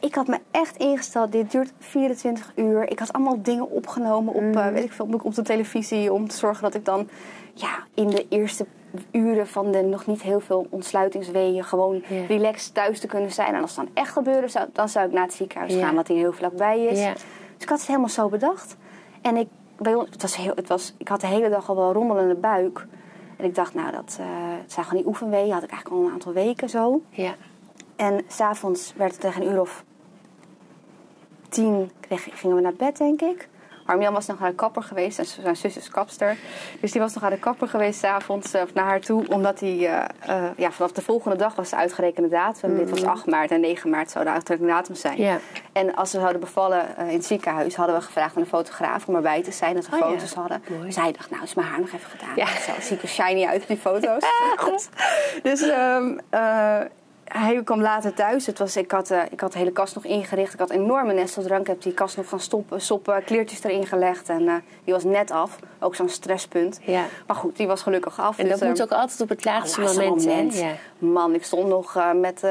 [0.00, 2.90] Ik had me echt ingesteld, dit duurt 24 uur.
[2.90, 4.56] Ik had allemaal dingen opgenomen op, mm.
[4.56, 6.12] uh, weet ik veel, op de televisie.
[6.12, 7.08] Om te zorgen dat ik dan
[7.54, 8.66] ja, in de eerste
[9.10, 12.28] uren van de nog niet heel veel ontsluitingsweeën gewoon yeah.
[12.28, 13.54] relaxed thuis te kunnen zijn.
[13.54, 15.84] En als het dan echt gebeurde, zou, dan zou ik naar het ziekenhuis yeah.
[15.84, 16.98] gaan, wat hier heel vlakbij is.
[16.98, 17.14] Yeah.
[17.14, 17.22] Dus
[17.58, 18.76] ik had het helemaal zo bedacht.
[19.22, 21.76] En ik, bij ons, het was heel, het was, ik had de hele dag al
[21.76, 22.86] wel rommelende buik.
[23.38, 24.26] En ik dacht, nou, dat uh,
[24.66, 25.52] zijn gewoon die oefenweeën.
[25.52, 27.02] Had ik eigenlijk al een aantal weken zo.
[27.10, 27.34] Ja.
[27.96, 29.84] En s'avonds werd het tegen een uur of
[31.48, 33.48] tien kreeg, gingen we naar bed, denk ik.
[33.88, 35.18] Armian was nog naar de kapper geweest.
[35.18, 36.36] En zijn zus is kapster.
[36.80, 39.28] Dus die was nog naar de kapper geweest s'avonds uh, naar haar toe.
[39.28, 42.70] Omdat hij, uh, uh, ja, vanaf de volgende dag was de uitgerekende datum.
[42.70, 42.76] Mm.
[42.76, 45.16] Dit was 8 maart en 9 maart zou de uitgerekende datum zijn.
[45.16, 45.36] Yeah.
[45.72, 49.14] En als we zouden bevallen in het ziekenhuis, hadden we gevraagd aan de fotograaf om
[49.14, 49.74] erbij te zijn.
[49.74, 50.40] Dat we oh, foto's ja.
[50.40, 50.62] hadden.
[50.68, 50.92] Mooi.
[50.92, 52.36] Zij dacht, nou is mijn haar nog even gedaan.
[52.36, 52.46] Ja.
[52.46, 54.24] Zo zie ik er shiny uit op die foto's.
[54.56, 54.88] Goed.
[55.42, 56.20] Dus um,
[57.28, 58.46] hij kwam later thuis.
[58.46, 60.52] Het was, ik, had, uh, ik had de hele kast nog ingericht.
[60.52, 61.60] Ik had enorme nesteldrank.
[61.60, 64.28] Ik heb die kast nog gaan stoppen, stoppen kleertjes erin gelegd.
[64.28, 65.58] En uh, die was net af.
[65.78, 66.80] Ook zo'n stresspunt.
[66.82, 67.04] Ja.
[67.26, 68.38] Maar goed, die was gelukkig af.
[68.38, 70.26] En dat dus, moet ook altijd op het laatste, laatste moment.
[70.26, 70.58] moment.
[70.58, 70.72] Ja.
[70.98, 72.42] Man, ik stond nog uh, met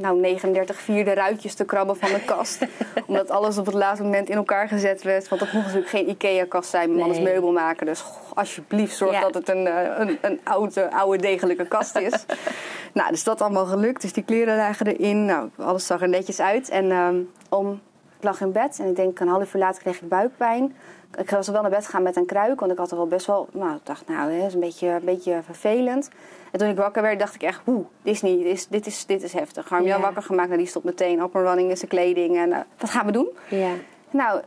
[0.00, 2.66] nou, 39 vierde ruitjes te krabben van de kast.
[3.06, 5.28] omdat alles op het laatste moment in elkaar gezet werd.
[5.28, 6.88] Want dat mocht natuurlijk geen IKEA-kast zijn.
[6.88, 7.86] Mijn man is meubelmaker.
[7.86, 9.20] Dus goh, alsjeblieft zorg ja.
[9.20, 9.66] dat het een,
[10.00, 12.24] een, een oude, oude degelijke kast is.
[12.92, 14.02] nou, dus dat allemaal gelukt.
[14.02, 15.24] Dus die kleren lagen erin.
[15.24, 16.68] Nou, alles zag er netjes uit.
[16.68, 17.80] En um, om,
[18.18, 20.74] ik lag in bed en ik denk een half uur later kreeg ik buikpijn.
[21.20, 23.26] Ik was wel naar bed gaan met een kruik, want ik had er wel best
[23.26, 23.48] wel...
[23.52, 26.10] Nou, ik dacht, nou, dat is een beetje, een beetje vervelend.
[26.50, 28.86] En toen ik wakker werd, dacht ik echt, oeh, dit is niet, dit is, dit
[28.86, 29.68] is, dit is heftig.
[29.68, 30.00] Harm ja.
[30.00, 32.36] wakker gemaakt, nou, die stopt meteen op een running in zijn kleding.
[32.36, 33.28] En uh, wat gaan we doen?
[33.48, 33.70] Ja.
[34.10, 34.40] Nou,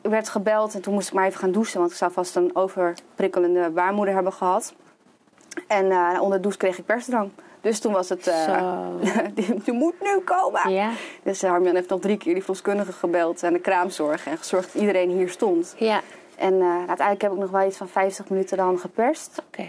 [0.00, 2.36] ik werd gebeld en toen moest ik maar even gaan douchen, want ik zou vast
[2.36, 4.74] een overprikkelende baarmoeder hebben gehad.
[5.66, 7.30] En uh, onder de douche kreeg ik persdrang.
[7.60, 8.98] Dus toen was het, uh, Zo.
[9.64, 10.72] die, moet nu komen.
[10.72, 10.90] Ja.
[11.22, 14.26] Dus uh, Harmjan heeft nog drie keer die verloskundige gebeld en de kraamzorg.
[14.26, 15.74] En gezorgd dat iedereen hier stond.
[15.78, 16.00] Ja.
[16.36, 19.42] En uh, uiteindelijk heb ik nog wel iets van 50 minuten dan geperst.
[19.46, 19.68] Oké.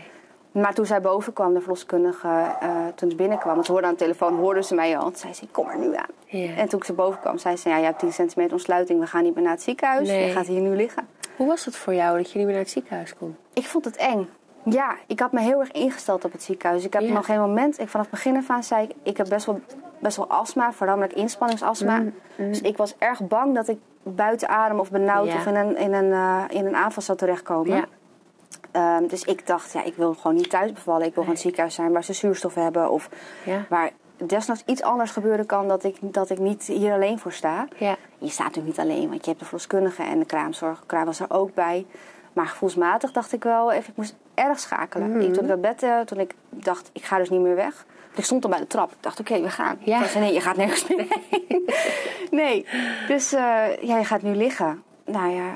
[0.51, 3.93] Maar toen zij boven kwam, de verloskundige, uh, toen ze binnenkwam, want ze hoorde aan
[3.93, 5.03] de telefoon, hoorde ze mij al.
[5.03, 6.09] Toen zei ze, kom er nu aan.
[6.57, 9.05] En toen ik ze boven kwam, zei ze, ja, je hebt 10 centimeter ontsluiting, we
[9.05, 10.07] gaan niet meer naar het ziekenhuis.
[10.07, 10.25] Nee.
[10.25, 11.07] Je gaat hier nu liggen.
[11.35, 13.35] Hoe was het voor jou dat je niet meer naar het ziekenhuis kon?
[13.53, 14.29] Ik vond het eng.
[14.63, 16.85] Ja, ik had me heel erg ingesteld op het ziekenhuis.
[16.85, 17.13] Ik heb Ja.
[17.13, 19.59] nog geen moment, ik, vanaf het begin af aan zei ik, ik heb best wel,
[19.99, 21.97] best wel astma, voornamelijk inspanningsastma.
[21.99, 25.35] Mm, Dus ik was erg bang dat ik buiten adem of benauwd Ja.
[25.35, 27.75] of in een, in, een, uh, in een aanval zou terechtkomen.
[27.75, 28.97] Ja.
[28.97, 31.01] Um, dus ik dacht, ja, ik wil gewoon niet thuis bevallen.
[31.01, 32.89] Ik wil gewoon het ziekenhuis zijn waar ze zuurstof hebben.
[32.91, 33.09] Of
[33.45, 33.65] Ja.
[33.69, 33.91] waar
[34.25, 37.67] desnoods iets anders gebeuren kan dat ik, dat ik niet hier alleen voor sta.
[37.77, 37.95] Ja.
[38.17, 40.79] Je staat natuurlijk niet alleen, want je hebt de verloskundige en de kraamzorg.
[40.79, 41.85] De kraam was er ook bij.
[42.33, 45.09] Maar gevoelsmatig dacht ik wel even, ik moest erg schakelen.
[45.09, 45.19] Mhm.
[45.19, 47.85] Ik, toen ik dat bed, uh, toen ik dacht, ik ga dus niet meer weg.
[48.15, 48.91] Ik stond al bij de trap.
[48.91, 49.77] Ik dacht, oké, okay, we gaan.
[49.79, 50.03] Ja.
[50.03, 51.69] Ik zei, nee, je gaat nergens meer heen.
[52.41, 52.65] nee,
[53.07, 53.39] dus uh,
[53.81, 54.83] ja, je gaat nu liggen.
[55.05, 55.53] Nou ja,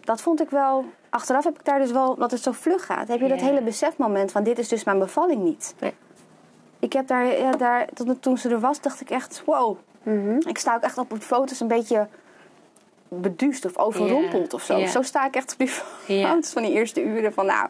[0.00, 0.84] dat vond ik wel...
[1.10, 3.08] Achteraf heb ik daar dus wel, dat het zo vlug gaat.
[3.08, 5.74] Heb je dat hele besefmoment van, dit is dus mijn bevalling niet.
[5.80, 5.94] Nee.
[6.78, 9.76] Ik heb daar, ja, daar tot, toen ze er was, dacht ik echt, wow.
[10.02, 10.38] Mhm.
[10.48, 12.08] Ik sta ook echt op de foto's een beetje
[13.08, 14.86] beduust of overrompeld Ja, of zo.
[14.86, 15.68] Zo sta ik echt op die
[16.28, 17.68] foto's van die eerste uren van nou,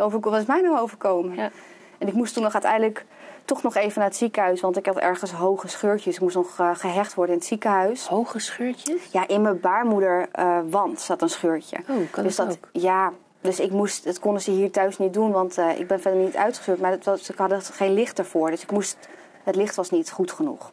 [0.00, 1.36] overko- wat is mij nou overkomen?
[1.36, 1.50] Ja.
[1.98, 3.04] En ik moest toen nog uiteindelijk
[3.44, 6.14] toch nog even naar het ziekenhuis, want ik had ergens hoge scheurtjes.
[6.14, 8.06] Ik moest nog eh, gehecht worden in het ziekenhuis.
[8.06, 9.08] Hoge scheurtjes?
[9.12, 11.76] Ja, in mijn baarmoederwand zat een scheurtje.
[11.88, 12.68] Oh, kan dus dat ook?
[12.72, 16.00] ja, dus ik moest, dat konden ze hier thuis niet doen, want eh, ik ben
[16.00, 16.80] verder niet uitgescheurd.
[16.80, 18.98] Maar was, ze hadden geen licht ervoor, dus ik moest,
[19.42, 20.72] het licht was niet goed genoeg.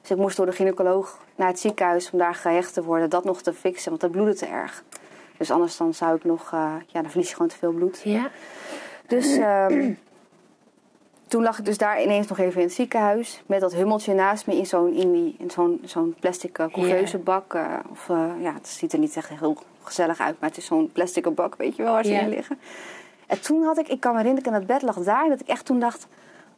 [0.00, 3.24] Dus ik moest door de gynaecoloog naar het ziekenhuis om daar gehecht te worden, dat
[3.24, 4.84] nog te fixen, want dat bloedde te erg.
[5.38, 8.00] Dus anders dan zou ik nog, eh, ja, dan verlies je gewoon te veel bloed.
[8.04, 8.30] Ja.
[9.06, 9.92] Dus ehm,
[11.28, 13.42] toen lag ik dus daar ineens nog even in het ziekenhuis.
[13.46, 17.54] Met dat hummeltje naast me in zo'n, in die, in zo'n, zo'n plastic uh, bak.
[17.54, 18.06] eh, of
[18.40, 20.40] ja, het ziet er niet echt heel gezellig uit.
[20.40, 22.20] Maar het is zo'n plastic bak, weet je wel, waar ze Ja.
[22.20, 22.58] in liggen.
[23.26, 25.28] En toen had ik, ik kan me herinneren, ik in het bed lag daar.
[25.28, 26.06] Dat ik echt toen dacht,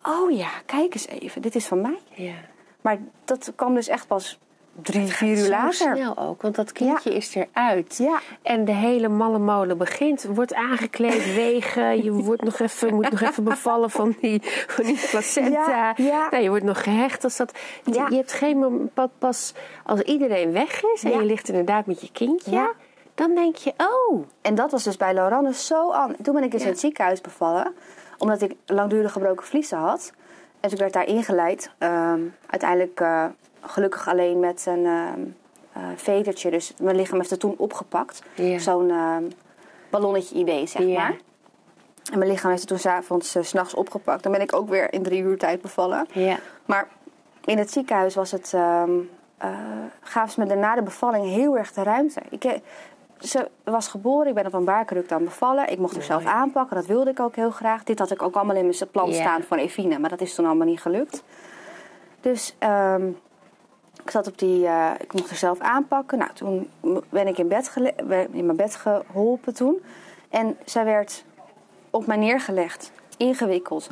[0.03, 1.43] oh ja, kijk eens even.
[1.43, 1.99] Dit is van mij.
[2.11, 2.35] Ja.
[2.81, 4.39] Maar dat kwam dus echt pas
[4.83, 5.73] drie, vier uur later.
[5.97, 7.97] snel ook, want dat kindje is eruit.
[7.97, 8.19] Ja.
[8.43, 10.25] En de hele malle molen begint.
[10.25, 12.05] Wordt aangekleed, wegen.
[12.05, 15.51] Je wordt nog even, moet nog even bevallen van die, van die placenta.
[15.51, 16.29] Ja, ja.
[16.31, 17.53] Nou, je wordt nog gehecht als dat.
[17.85, 22.51] Je hebt geen pas- als iedereen weg is en je ligt inderdaad met je kindje.
[22.51, 22.73] Ja.
[23.15, 26.19] Dan denk je, oh, En dat was dus bij Lauranne zo anders.
[26.23, 26.67] Toen ben ik dus Ja.
[26.67, 27.75] in het ziekenhuis bevallen.
[28.19, 30.13] Omdat ik langdurig gebroken vliezen had.
[30.61, 31.71] En ik werd daar ingeleid.
[31.79, 33.25] Ehm, uiteindelijk eh,
[33.67, 35.21] gelukkig alleen met een ehm
[35.77, 36.51] eh, vetertje.
[36.51, 38.23] Dus mijn lichaam heeft het toen opgepakt.
[38.57, 39.25] Zo'n ehm,
[39.91, 41.17] ballonnetje idee, zeg maar.
[42.13, 44.23] En mijn lichaam heeft het toen s'avonds, s s'nachts opgepakt.
[44.23, 46.07] Dan ben ik ook weer in drie uur tijd bevallen.
[46.13, 46.39] ja.
[46.65, 46.89] Maar
[47.45, 48.91] in het ziekenhuis was het, ehm
[49.39, 49.51] eh,
[50.01, 52.21] gaven ze me daarna de bevalling heel erg de ruimte.
[52.31, 52.61] Ik, eh,
[53.19, 55.71] ze was geboren, ik ben op een baarkruk dan bevallen.
[55.71, 57.85] Ik mocht haar zelf aanpakken, dat wilde ik ook heel graag.
[57.85, 60.47] Dit had ik ook allemaal in mijn plan staan voor Evine, maar dat is toen
[60.47, 61.23] allemaal niet gelukt.
[62.21, 62.57] Dus
[64.07, 66.19] ik zat op die, eh, ik mocht haar zelf aanpakken.
[66.19, 66.71] Nou, toen
[67.09, 67.71] ben ik in, bed
[68.31, 69.83] in mijn bed geholpen toen.
[70.29, 71.25] En zij werd
[71.91, 73.91] op mij neergelegd, ingewikkeld,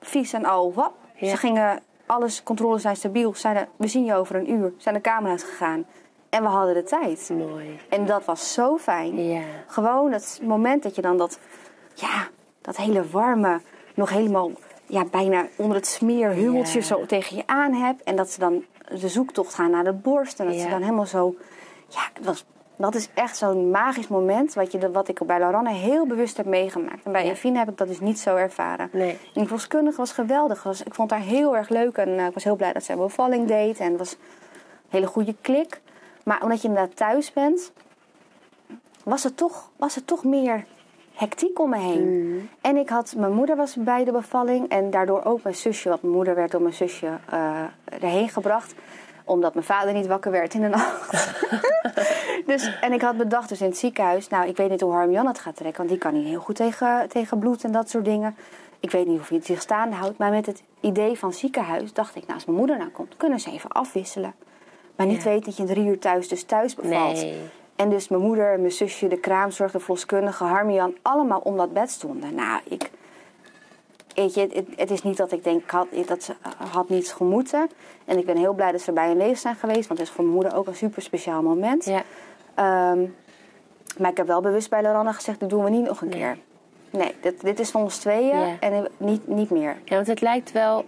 [0.00, 0.72] vies en al.
[0.72, 0.92] Wap.
[1.14, 1.28] Ja.
[1.28, 3.34] Ze gingen, alles, controles zijn stabiel.
[3.76, 4.72] We zien je over een uur.
[4.76, 5.84] Zijn de kamer uitgegaan.
[6.28, 7.30] En we hadden de tijd.
[7.32, 7.78] Mooi.
[7.88, 9.24] En dat was zo fijn.
[9.24, 9.42] Ja.
[9.66, 11.38] Gewoon het moment dat je dan dat,
[11.94, 12.28] ja,
[12.60, 13.60] dat hele warme,
[13.94, 14.50] nog helemaal
[14.86, 16.80] ja, bijna onder het smeer Ja.
[16.80, 18.02] zo tegen je aan hebt.
[18.02, 18.64] En dat ze dan
[19.00, 20.40] de zoektocht gaan naar de borst.
[20.40, 21.34] En dat ze dan helemaal zo,
[21.88, 22.44] ja, het was,
[22.76, 24.54] dat is echt zo'n magisch moment.
[24.54, 27.04] Wat, je, wat ik bij Lauranne heel bewust heb meegemaakt.
[27.04, 27.30] En bij Ja.
[27.30, 28.88] Evine heb ik dat dus niet zo ervaren.
[28.92, 29.10] Nee.
[29.10, 30.62] En die verloskundige was geweldig.
[30.62, 31.96] Was, ik vond haar heel erg leuk.
[31.96, 33.78] En eh, ik was heel blij dat ze een bevalling deed.
[33.78, 34.18] En het was een
[34.88, 35.80] hele goede klik.
[36.24, 37.72] Maar omdat je inderdaad thuis bent,
[39.04, 40.64] was het toch, was het toch meer
[41.14, 42.48] hectiek om me heen.
[42.60, 44.68] En ik had, mijn moeder was bij de bevalling.
[44.68, 45.88] En daardoor ook mijn zusje.
[45.88, 48.74] Want mijn moeder werd door mijn zusje eh, erheen gebracht.
[49.24, 51.32] Omdat mijn vader niet wakker werd in de nacht.
[52.46, 54.28] dus, en ik had bedacht dus in het ziekenhuis.
[54.28, 55.76] Nou, ik weet niet hoe Harm Jan het gaat trekken.
[55.78, 58.36] Want die kan niet heel goed tegen, tegen bloed en dat soort dingen.
[58.80, 60.18] Ik weet niet of hij het zich staande houdt.
[60.18, 63.40] Maar met het idee van ziekenhuis dacht ik, nou, als mijn moeder nou komt, kunnen
[63.40, 64.34] ze even afwisselen.
[64.96, 65.28] Maar niet Ja.
[65.28, 67.14] weten dat je in drie uur thuis dus thuis bevalt.
[67.14, 67.40] Nee.
[67.76, 71.90] En dus mijn moeder, mijn zusje, de kraamzorg, de verloskundige, Harmian, allemaal om dat bed
[71.90, 72.34] stonden.
[72.34, 72.90] Nou, ik.
[74.14, 77.12] Weet je, het, het is niet dat ik denk had, dat ze eh, had niets
[77.12, 77.70] gemoeten.
[78.04, 80.14] En ik ben heel blij dat ze bij een leven zijn geweest, want het is
[80.14, 81.84] voor mijn moeder ook een super speciaal moment.
[81.84, 82.02] Ja.
[82.54, 83.06] Ehm,
[83.98, 86.18] maar ik heb wel bewust bij Laranne gezegd: dit doen we niet nog een Nee.
[86.18, 86.38] keer.
[86.92, 88.56] Nee, dit, dit is van ons tweeën Ja.
[88.60, 89.76] en niet, niet meer.
[89.84, 90.84] Ja, want het lijkt wel,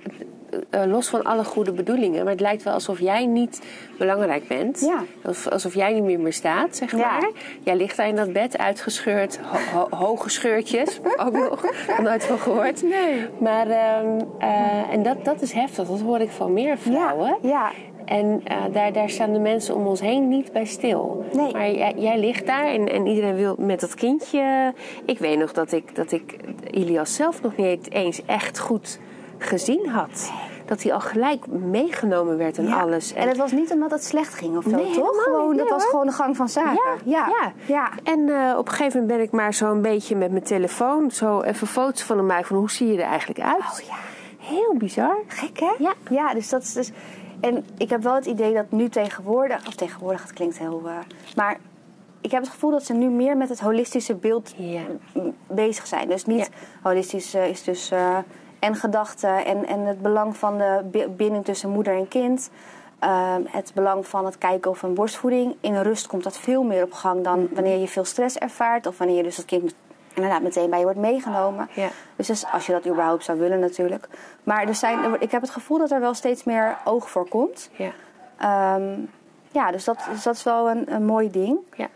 [0.70, 3.60] eh, los van alle goede bedoelingen, maar het lijkt wel alsof jij niet
[3.98, 4.80] belangrijk bent.
[4.80, 5.02] Ja.
[5.24, 6.96] Alsof, alsof jij niet meer bestaat, zeg Ja.
[6.98, 7.30] maar.
[7.62, 12.24] Jij ligt daar in dat bed, uitgescheurd, ho- ho- hoge scheurtjes, ook nog, nog nooit
[12.24, 12.82] van gehoord.
[12.82, 13.26] Nee.
[13.38, 17.36] Maar, ehm, eh, en dat, dat is heftig, dat hoor ik van meer vrouwen.
[17.42, 17.70] Ja, ja.
[18.04, 21.24] En eh, daar, daar staan de mensen om ons heen niet bij stil.
[21.32, 21.52] Nee.
[21.52, 24.72] Maar jij, jij ligt daar en, en iedereen wil met dat kindje.
[25.04, 26.36] Ik weet nog dat ik, dat ik
[26.70, 28.98] Ilias zelf nog niet eens echt goed
[29.38, 30.32] gezien had.
[30.66, 32.80] Dat hij al gelijk meegenomen werd en Ja.
[32.80, 33.12] alles.
[33.12, 35.22] En het was niet omdat het slecht ging of zo, Nee, toch?
[35.22, 36.80] Gewoon, niet, dat was gewoon de gang van zaken.
[37.04, 37.52] ja, ja.
[37.66, 37.90] ja.
[38.04, 41.10] En eh, op een gegeven moment ben ik maar zo een beetje met mijn telefoon...
[41.10, 43.58] zo even foto's van hem maken van hoe zie je er eigenlijk uit.
[43.58, 43.94] Oh ja.
[44.38, 45.16] Heel bizar.
[45.26, 45.72] Gek, hè?
[45.78, 45.92] Ja.
[46.10, 46.90] Ja, dus dat is dus...
[47.44, 49.66] En ik heb wel het idee dat nu tegenwoordig...
[49.66, 50.83] Of tegenwoordig, het klinkt heel...
[50.87, 50.96] eh,
[51.37, 51.57] maar
[52.20, 54.83] ik heb het gevoel dat ze nu meer met het holistische beeld Ja.
[55.46, 56.09] bezig zijn.
[56.09, 56.50] Dus niet...
[56.83, 57.90] Holistisch eh, is dus...
[57.90, 58.16] eh,
[58.59, 62.50] en gedachten en, en het belang van de bi- binding tussen moeder en kind.
[63.50, 65.57] Het belang van het kijken of een borstvoeding.
[65.61, 68.87] In rust komt dat veel meer op gang dan wanneer je veel stress ervaart.
[68.87, 69.74] Of wanneer je dus het kind
[70.14, 71.68] inderdaad meteen bij je wordt meegenomen.
[71.74, 71.88] Ja.
[72.16, 74.09] Dus, dus als je dat überhaupt zou willen natuurlijk.
[74.42, 77.70] Maar er zijn, ik heb het gevoel dat er wel steeds meer oog voor komt.
[77.72, 77.90] Ja.
[78.38, 79.00] Ehm,
[79.50, 81.59] ja, dus dat, dus dat is wel een, een mooi ding.
[81.77, 81.88] Ja.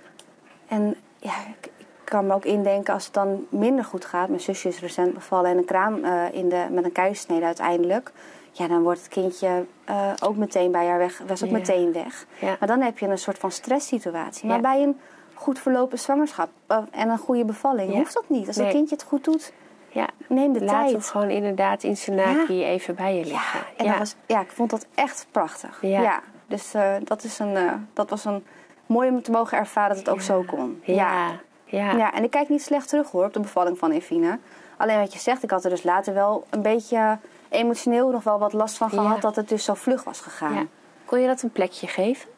[0.68, 4.28] En ja, ik, ik kan me ook indenken als het dan minder goed gaat.
[4.28, 8.12] Mijn zusje is recent bevallen en een kraam eh, in de, met een keizersnede uiteindelijk.
[8.52, 11.22] Ja, dan wordt het kindje eh, ook meteen bij haar weg.
[11.26, 11.56] Was ook Ja.
[11.56, 12.26] meteen weg.
[12.40, 12.56] Ja.
[12.58, 14.48] Maar dan heb je een soort van stresssituatie.
[14.48, 15.00] Maar bij een
[15.38, 17.98] goed verlopen zwangerschap eh, en een goede bevalling Ja.
[17.98, 18.46] hoeft dat niet.
[18.46, 18.66] Als Nee.
[18.66, 19.52] een kindje het goed doet,
[19.88, 20.06] ja.
[20.28, 21.06] neem de Laat hem tijd.
[21.10, 23.60] gewoon inderdaad in zijn naki even bij je liggen.
[23.76, 25.78] En Dat was, ja, ik vond dat echt prachtig.
[25.82, 26.20] Ja.
[26.46, 28.44] dus eh, dat, is een, eh, dat was een
[28.86, 30.80] mooi om te mogen ervaren dat het ook zo kon.
[30.84, 31.30] Ja.
[31.64, 31.92] Ja.
[31.96, 34.38] Ja, en ik kijk niet slecht terug hoor op de bevalling van Evine.
[34.76, 38.38] Alleen wat je zegt, ik had er dus later wel een beetje emotioneel nog wel
[38.38, 39.00] wat last van Ja.
[39.00, 40.54] gehad dat het dus zo vlug was gegaan.
[40.54, 40.64] Ja.
[41.04, 42.28] Kon je dat een plekje geven?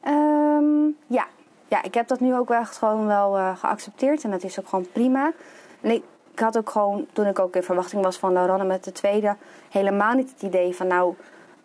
[0.00, 1.26] Ehm, ja.
[1.72, 4.60] Ja, ik heb dat nu ook wel echt gewoon wel eh, geaccepteerd en dat is
[4.60, 5.32] ook gewoon prima.
[5.80, 8.84] En ik, ik had ook gewoon, toen ik ook in verwachting was van Lauranne met
[8.84, 9.36] de tweede,
[9.70, 11.14] helemaal niet het idee van nou,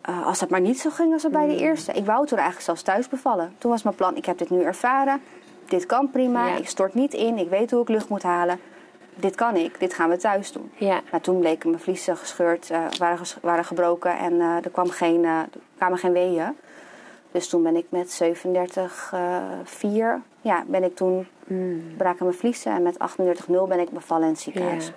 [0.00, 1.92] eh, als het maar niet zo ging als het bij de eerste.
[1.92, 3.54] Ik wou toen eigenlijk zelfs thuis bevallen.
[3.58, 5.20] Toen was mijn plan, ik heb dit nu ervaren,
[5.64, 6.56] dit kan prima, Ja.
[6.56, 8.60] ik stort niet in, ik weet hoe ik lucht moet halen.
[9.14, 10.72] Dit kan ik, dit gaan we thuis doen.
[10.76, 11.00] Ja.
[11.10, 15.24] Maar toen bleken mijn vliezen gescheurd, eh, waren, ges- waren gebroken en er, kwam geen,
[15.24, 16.56] er kwamen geen weeën.
[17.32, 21.26] Dus toen ben ik met 37, eh 4, ja, ben ik toen
[21.96, 24.92] braken mijn vliezen en met 38,0 ben ik bevallen in het ziekenhuis.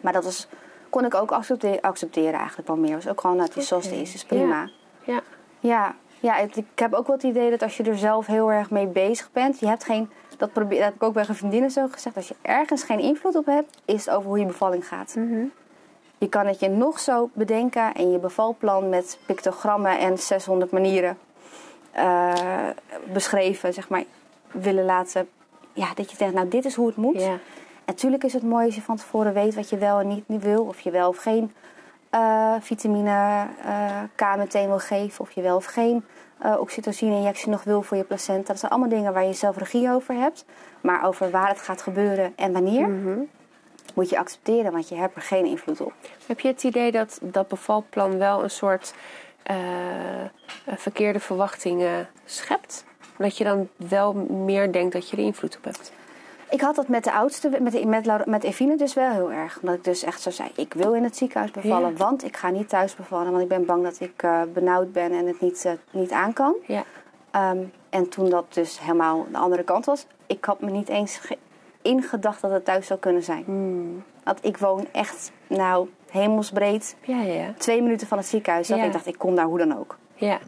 [0.00, 0.48] Maar dat was,
[0.90, 2.94] kon ik ook accepte- accepteren eigenlijk wel meer.
[2.94, 4.68] Was ook gewoon, nou, het is zoals het is, is prima.
[5.04, 5.20] Ja.
[5.60, 8.52] Ja, ja het- ik heb ook wel het idee dat als je er zelf heel
[8.52, 11.34] erg mee bezig bent, je hebt geen, dat, probeer, dat heb ik ook bij een
[11.34, 14.46] vriendinnen zo gezegd, als je ergens geen invloed op hebt, is het over hoe je
[14.46, 15.14] bevalling gaat.
[15.16, 15.44] Mhm.
[16.18, 21.18] Je kan het je nog zo bedenken en je bevalplan met pictogrammen en 600 manieren
[21.96, 22.68] eh,
[23.12, 24.04] beschreven, zeg maar,
[24.50, 25.28] willen laten.
[25.72, 27.20] Ja, dat je denkt, nou, dit is hoe het moet.
[27.22, 27.30] Ja.
[27.30, 27.40] En
[27.92, 30.42] natuurlijk is het mooi als je van tevoren weet wat je wel en niet, niet
[30.42, 30.64] wil.
[30.64, 31.52] Of je wel of geen
[32.10, 35.20] eh, vitamine eh, K meteen wil geven.
[35.20, 36.04] Of je wel of geen
[36.38, 38.46] eh oxytocine-injectie nog wil voor je placenta.
[38.46, 40.44] Dat zijn allemaal dingen waar je zelf regie over hebt.
[40.80, 43.18] Maar over waar het gaat gebeuren en wanneer, Mhm.
[43.94, 45.92] moet je accepteren, want je hebt er geen invloed op.
[46.26, 48.94] Heb je het idee dat dat bevalplan wel een soort
[49.46, 50.28] eh, eh,
[50.64, 52.84] verkeerde verwachtingen schept?
[53.18, 55.92] Dat je dan wel meer denkt dat je er invloed op hebt?
[56.50, 59.32] Ik had dat met de oudste, met, de, met, Laura- met Evine dus wel heel
[59.32, 59.58] erg.
[59.60, 61.96] Omdat ik dus echt zo zei, ik wil in het ziekenhuis bevallen, Ja.
[61.96, 63.30] want ik ga niet thuis bevallen.
[63.30, 66.54] Want ik ben bang dat ik eh, benauwd ben en het niet, niet aan kan.
[66.66, 66.84] Ja.
[67.30, 67.58] Ehm,
[67.90, 71.38] en toen dat dus helemaal de andere kant was, ik had me niet eens ge-
[71.82, 73.42] ingedacht dat het thuis zou kunnen zijn.
[73.44, 74.02] Hmm.
[74.24, 78.68] Want ik woon echt, nou, hemelsbreed, Ja, ja, twee minuten van het ziekenhuis.
[78.68, 78.76] Ja.
[78.84, 79.96] Ik dacht, ik kom daar hoe dan ook.
[80.14, 80.38] ja.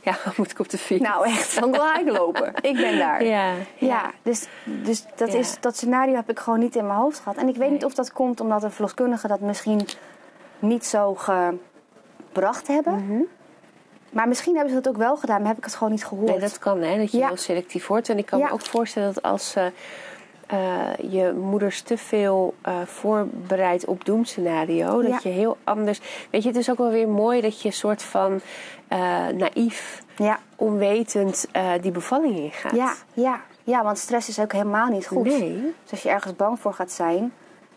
[0.00, 1.02] Ja, dan moet ik op de fiets.
[1.02, 2.52] Nou, echt, dan wil ik lopen.
[2.70, 3.24] Ik ben daar.
[3.24, 5.38] ja, Ja, dus, dus dat, Ja.
[5.38, 7.36] is, dat scenario heb ik gewoon niet in mijn hoofd gehad.
[7.38, 7.70] En ik weet Nee.
[7.70, 9.86] niet of dat komt omdat de verloskundigen dat misschien
[10.58, 12.94] niet zo gebracht hebben.
[13.06, 13.22] Mhm.
[14.10, 16.30] Maar misschien hebben ze dat ook wel gedaan, maar heb ik het gewoon niet gehoord.
[16.30, 16.96] Nee, dat kan, hè?
[16.98, 18.08] Dat je heel selectief wordt.
[18.08, 19.66] En ik kan me ook voorstellen dat als eh,
[20.46, 20.58] eh,
[21.10, 25.18] je moeders te veel eh, voorbereidt op doemscenario, dat Ja.
[25.22, 26.00] je heel anders.
[26.30, 28.40] Weet je, het is ook wel weer mooi dat je een soort van
[28.88, 31.46] eh, naïef, Ja, onwetend
[31.80, 32.74] die bevalling ingaat.
[32.74, 35.24] ja, ja, ja, want stress is ook helemaal niet goed.
[35.24, 35.60] Nee.
[35.82, 37.32] Dus als je ergens bang voor gaat zijn,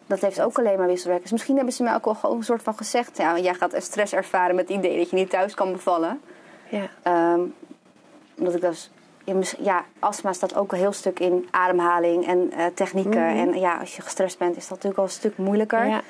[0.06, 1.32] dat heeft ook alleen maar wisselwerkers.
[1.32, 3.18] Misschien hebben ze me ook wel gewoon een soort van gezegd...
[3.18, 6.22] Ja, jij gaat stress ervaren met het idee dat je niet thuis kan bevallen.
[6.70, 6.90] Ja.
[7.04, 7.40] Ehm,
[8.38, 8.92] omdat ik dus je mis-
[9.60, 13.22] ja, astma staat ook een heel stuk in ademhaling en eh, technieken.
[13.28, 15.86] En ja, als je gestrest bent, is dat natuurlijk al een stuk moeilijker.
[15.86, 16.02] Ja,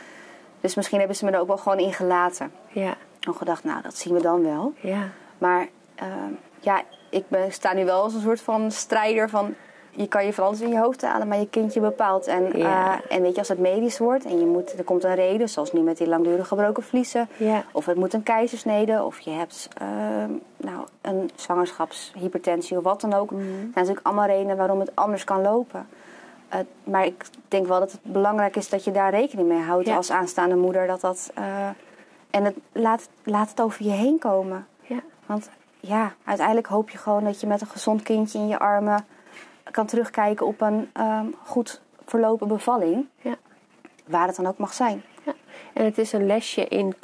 [0.62, 2.52] Dus misschien hebben ze me er ook wel gewoon in gelaten.
[2.70, 4.74] ja, En gedacht, nou, dat zien we dan wel.
[4.80, 5.10] ja.
[5.38, 9.56] Maar ehm, ja, ik ben, sta nu wel als een soort van strijder van...
[9.98, 12.28] Je kan je van alles in je hoofd halen, maar je kindje bepaalt.
[12.28, 12.94] En, Ja.
[12.94, 15.50] eh, en weet je, als het medisch wordt en je moet, er komt een reden...
[15.50, 17.30] zoals nu met die langdurig gebroken vliezen...
[17.38, 17.64] Ja.
[17.72, 19.04] of het moet een keizersnede...
[19.04, 23.32] of je hebt ehm, nou, een zwangerschapshypertensie of wat dan ook.
[23.32, 25.88] Er zijn natuurlijk allemaal redenen waarom het anders kan lopen.
[26.84, 29.88] Maar ik denk wel dat het belangrijk is dat je daar rekening mee houdt...
[29.88, 29.96] Ja.
[29.96, 30.88] als aanstaande moeder.
[30.88, 31.70] Dat dat, eh,
[32.30, 34.68] en het, laat, laat het over je heen komen.
[34.82, 35.00] Ja.
[35.26, 39.06] Want ja, uiteindelijk hoop je gewoon dat je met een gezond kindje in je armen
[39.72, 43.08] kan terugkijken op een ehm, goed verlopen bevalling.
[43.22, 43.36] Ja.
[44.06, 45.04] Waar het dan ook mag zijn.
[45.26, 45.34] Ja.
[45.74, 46.96] En het is een lesje in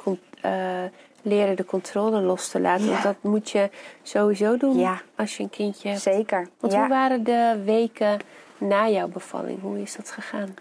[0.41, 0.83] eh,
[1.21, 2.85] leren de controle los te laten.
[2.85, 2.91] Ja.
[2.91, 3.69] Want dat moet je
[4.01, 5.01] sowieso doen Ja.
[5.15, 6.01] als je een kindje hebt.
[6.01, 6.47] Zeker.
[6.59, 8.19] Want hoe waren de weken
[8.57, 9.61] na jouw bevalling?
[9.61, 10.53] Hoe is dat gegaan?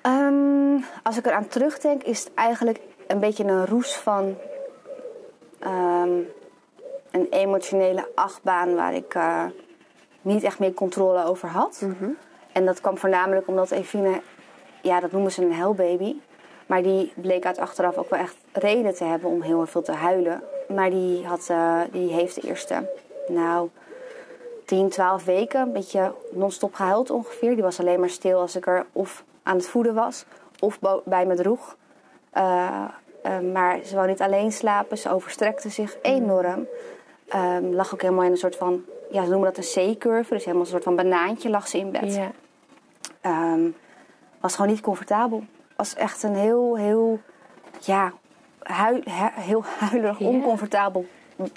[0.00, 4.36] Ehm, als ik eraan terugdenk, is het eigenlijk een beetje een roes van
[5.58, 6.18] ehm,
[7.10, 9.44] een emotionele achtbaan waar ik eh,
[10.24, 11.82] niet echt meer controle over had.
[12.52, 14.20] En dat kwam voornamelijk omdat Evine,
[14.82, 16.16] ja, dat noemen ze een hellbaby.
[16.66, 19.82] Maar die bleek uit achteraf ook wel echt reden te hebben om heel erg veel
[19.82, 20.42] te huilen.
[20.68, 22.90] Maar die, had, eh, die heeft de eerste,
[23.28, 23.68] nou,
[24.64, 27.54] 10, 12 weken een beetje non-stop gehuild ongeveer.
[27.54, 30.24] Die was alleen maar stil als ik er of aan het voeden was
[30.60, 31.76] of bij me droeg.
[32.30, 32.84] Eh,
[33.22, 34.98] eh, maar ze wou niet alleen slapen.
[34.98, 36.66] Ze overstrekte zich enorm.
[37.28, 38.84] Ehm, lag ook helemaal in een soort van,
[39.14, 40.34] ja, ze noemen dat een C-curve.
[40.34, 42.14] Dus helemaal een soort van banaantje lag ze in bed.
[42.14, 42.30] Ja.
[43.20, 43.68] Ehm,
[44.40, 45.44] was gewoon niet comfortabel.
[45.76, 47.20] Was echt een heel, heel,
[47.80, 48.12] ja,
[48.62, 50.26] hui- hu- heel huilerig, Ja.
[50.26, 51.06] oncomfortabel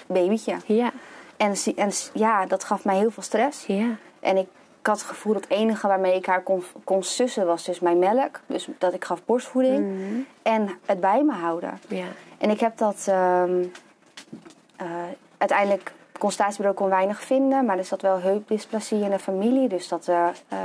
[0.06, 0.56] babytje.
[0.66, 0.90] Ja.
[1.36, 3.66] En, en ja, dat gaf mij heel veel stress.
[3.66, 3.96] Ja.
[4.20, 4.46] En ik,
[4.80, 7.80] ik had het gevoel dat het enige waarmee ik haar kon, kon sussen was dus
[7.80, 8.40] mijn melk.
[8.46, 9.96] Dus dat ik gaf borstvoeding.
[10.42, 11.80] En het bij me houden.
[11.88, 12.06] Ja.
[12.38, 13.64] En ik heb dat ehm,
[14.76, 14.86] eh,
[15.38, 20.04] uiteindelijk consultatiebureau kon weinig vinden, maar er zat wel heupdysplasie in de familie, dus dat
[20.04, 20.58] de eh,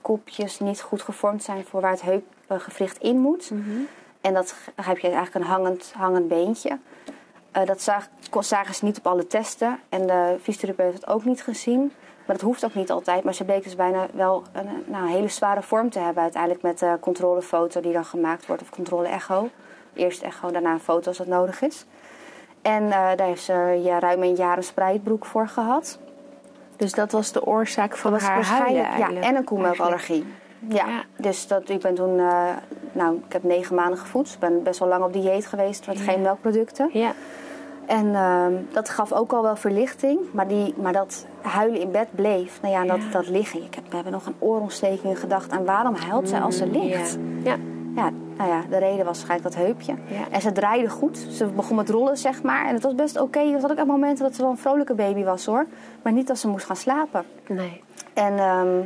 [0.00, 3.50] kopjes niet goed gevormd zijn voor waar het heupgewricht in moet.
[4.20, 6.78] En dat heb je eigenlijk een hangend, hangend beentje.
[7.52, 11.10] Eh, dat zag, kon- zagen ze niet op alle testen en de fysiotherapeut had het
[11.10, 11.92] ook niet gezien.
[12.26, 13.24] Maar dat hoeft ook niet altijd.
[13.24, 16.62] Maar ze bleek dus bijna wel een, nou, een hele zware vorm te hebben uiteindelijk
[16.62, 19.48] met de controlefoto die dan gemaakt wordt of controle-echo.
[19.94, 21.84] Eerst echo, daarna een foto als dat nodig is.
[22.62, 25.98] En eh, daar heeft ze ja, ruim een jaar een spreidbroek voor gehad.
[26.76, 30.24] Dus dat was de oorzaak van Dat haar huilen ja, en een koemelkallergie.
[30.68, 31.02] Ja, Ja.
[31.16, 32.42] dus dat, ik ben toen, eh,
[32.92, 34.28] nou, ik heb negen maanden gevoed.
[34.32, 36.04] Ik ben best wel lang op dieet geweest met Ja.
[36.04, 36.90] geen melkproducten.
[36.92, 37.12] Ja.
[37.86, 42.08] En ehm, dat gaf ook al wel verlichting, maar, die, maar dat huilen in bed
[42.14, 42.58] bleef.
[42.62, 43.62] Nou ja, dat, dat liggen.
[43.64, 45.50] Ik heb, we hebben nog een oorontsteking gedacht.
[45.50, 47.18] En waarom huilt zij als ze ligt?
[47.42, 47.56] Ja.
[47.94, 49.94] Ja, nou ja, de reden was waarschijnlijk dat heupje.
[50.06, 50.30] Ja.
[50.30, 51.18] En ze draaide goed.
[51.30, 52.66] Ze begon met rollen, zeg maar.
[52.66, 53.38] En het was best oké.
[53.38, 55.66] Er had ook echt momenten dat ze wel een vrolijke baby was, hoor.
[56.02, 57.24] Maar niet als ze moest gaan slapen.
[57.46, 57.82] Nee.
[58.14, 58.80] En ehm,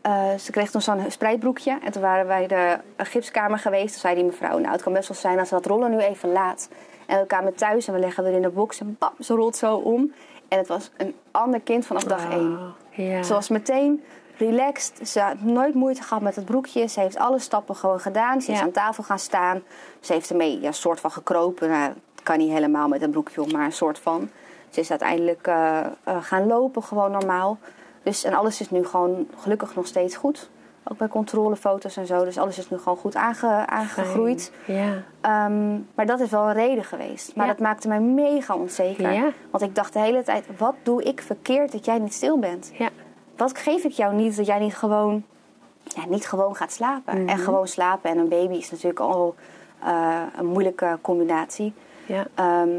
[0.00, 1.78] eh, ze kreeg toen zo'n spreidbroekje.
[1.84, 3.92] En toen waren wij de gipskamer geweest.
[3.92, 5.98] Toen zei die mevrouw, nou, het kan best wel zijn als ze dat rollen nu
[5.98, 6.68] even laat.
[7.06, 8.80] En we kwamen thuis en we leggen er in de box.
[8.80, 10.12] En bam, ze rolt zo om.
[10.48, 12.52] En het was een ander kind vanaf dag één.
[12.52, 13.22] Oh, ja.
[13.22, 14.02] Ze was meteen
[14.38, 15.08] relaxed.
[15.08, 16.86] Ze had nooit moeite gehad met het broekje.
[16.88, 18.40] Ze heeft alle stappen gewoon gedaan.
[18.42, 19.62] Ze is aan tafel gaan staan.
[20.00, 21.68] Ze heeft ermee ja, soort van gekropen.
[21.68, 21.82] Nou,
[22.14, 24.30] het kan niet helemaal met een broekje om, maar een soort van.
[24.70, 27.58] Ze is uiteindelijk eh, eh, gaan lopen, gewoon normaal.
[28.02, 30.50] Dus, en alles is nu gewoon gelukkig nog steeds goed.
[30.84, 32.24] Ook bij controlefoto's en zo.
[32.24, 34.52] Dus alles is nu gewoon goed aange, aangegroeid.
[34.66, 35.02] Ja.
[35.20, 37.36] Ehm, maar dat is wel een reden geweest.
[37.36, 37.52] Maar Ja.
[37.52, 39.12] dat maakte mij mega onzeker.
[39.12, 39.28] Ja.
[39.50, 42.70] Want ik dacht de hele tijd, wat doe ik verkeerd dat jij niet stil bent?
[42.78, 42.88] Ja.
[43.36, 45.24] Wat geef ik jou niet dat jij niet gewoon,
[45.82, 47.20] ja, niet gewoon gaat slapen?
[47.20, 47.28] Mhm.
[47.28, 49.34] En gewoon slapen en een baby is natuurlijk al
[49.84, 51.72] eh, een moeilijke combinatie.
[52.06, 52.26] Ja.
[52.34, 52.70] Ehm,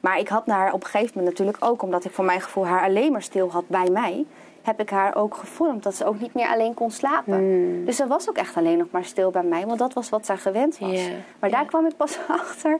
[0.00, 2.66] maar ik had haar op een gegeven moment natuurlijk ook, omdat ik voor mijn gevoel
[2.66, 4.24] haar alleen maar stil had bij mij,
[4.62, 7.40] heb ik haar ook gevormd dat ze ook niet meer alleen kon slapen.
[7.40, 7.84] Mm.
[7.84, 10.26] Dus ze was ook echt alleen nog maar stil bij mij, want dat was wat
[10.26, 11.08] zij gewend was.
[11.38, 12.78] Maar daar kwam ik pas achter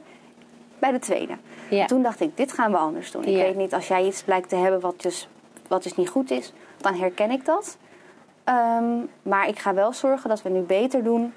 [0.79, 1.33] bij de tweede.
[1.87, 3.23] Toen dacht ik, dit gaan we anders doen.
[3.23, 5.29] Ik weet niet, als jij iets blijkt te hebben wat dus,
[5.67, 7.77] wat dus niet goed is, dan herken ik dat.
[8.43, 11.33] Ehm, maar ik ga wel zorgen dat we nu beter doen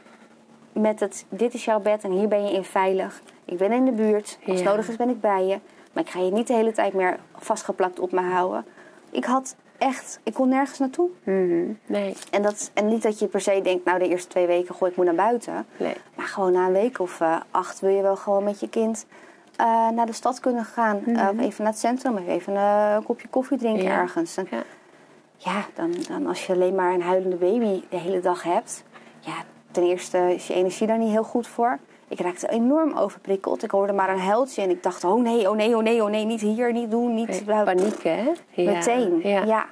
[0.72, 3.22] met het, dit is jouw bed en hier ben je in veilig.
[3.44, 4.64] Ik ben in de buurt, als Ja.
[4.70, 5.58] nodig is ben ik bij je.
[5.92, 8.64] Maar ik ga je niet de hele tijd meer vastgeplakt op me houden.
[9.10, 11.08] Ik had echt, ik kon nergens naartoe.
[11.24, 11.72] Mhm.
[11.86, 12.16] Nee.
[12.30, 14.90] En, dat, en niet dat je per se denkt, nou de eerste twee weken gooi
[14.90, 15.66] ik moet naar buiten.
[15.76, 15.94] Nee.
[16.14, 19.06] Maar gewoon na een week of eh, acht wil je wel gewoon met je kind
[19.56, 21.00] eh, naar de stad kunnen gaan.
[21.06, 21.28] Mhm.
[21.28, 22.16] Of even naar het centrum.
[22.16, 24.00] Of even eh, een kopje koffie drinken Ja.
[24.00, 24.36] ergens.
[24.36, 24.62] En Ja.
[25.36, 28.84] ja, dan, dan als je alleen maar een huilende baby de hele dag hebt.
[29.20, 29.34] Ja,
[29.70, 31.78] ten eerste is je energie daar niet heel goed voor.
[32.08, 33.62] Ik raakte enorm overprikkeld.
[33.62, 36.10] Ik hoorde maar een huiltje en ik dacht, oh nee, oh nee, oh nee, oh
[36.10, 37.44] nee, niet hier, niet doen, niet...
[37.46, 38.32] Paniek, hè?
[38.50, 38.72] Ja.
[38.72, 39.42] Meteen, ja.
[39.44, 39.66] Ja.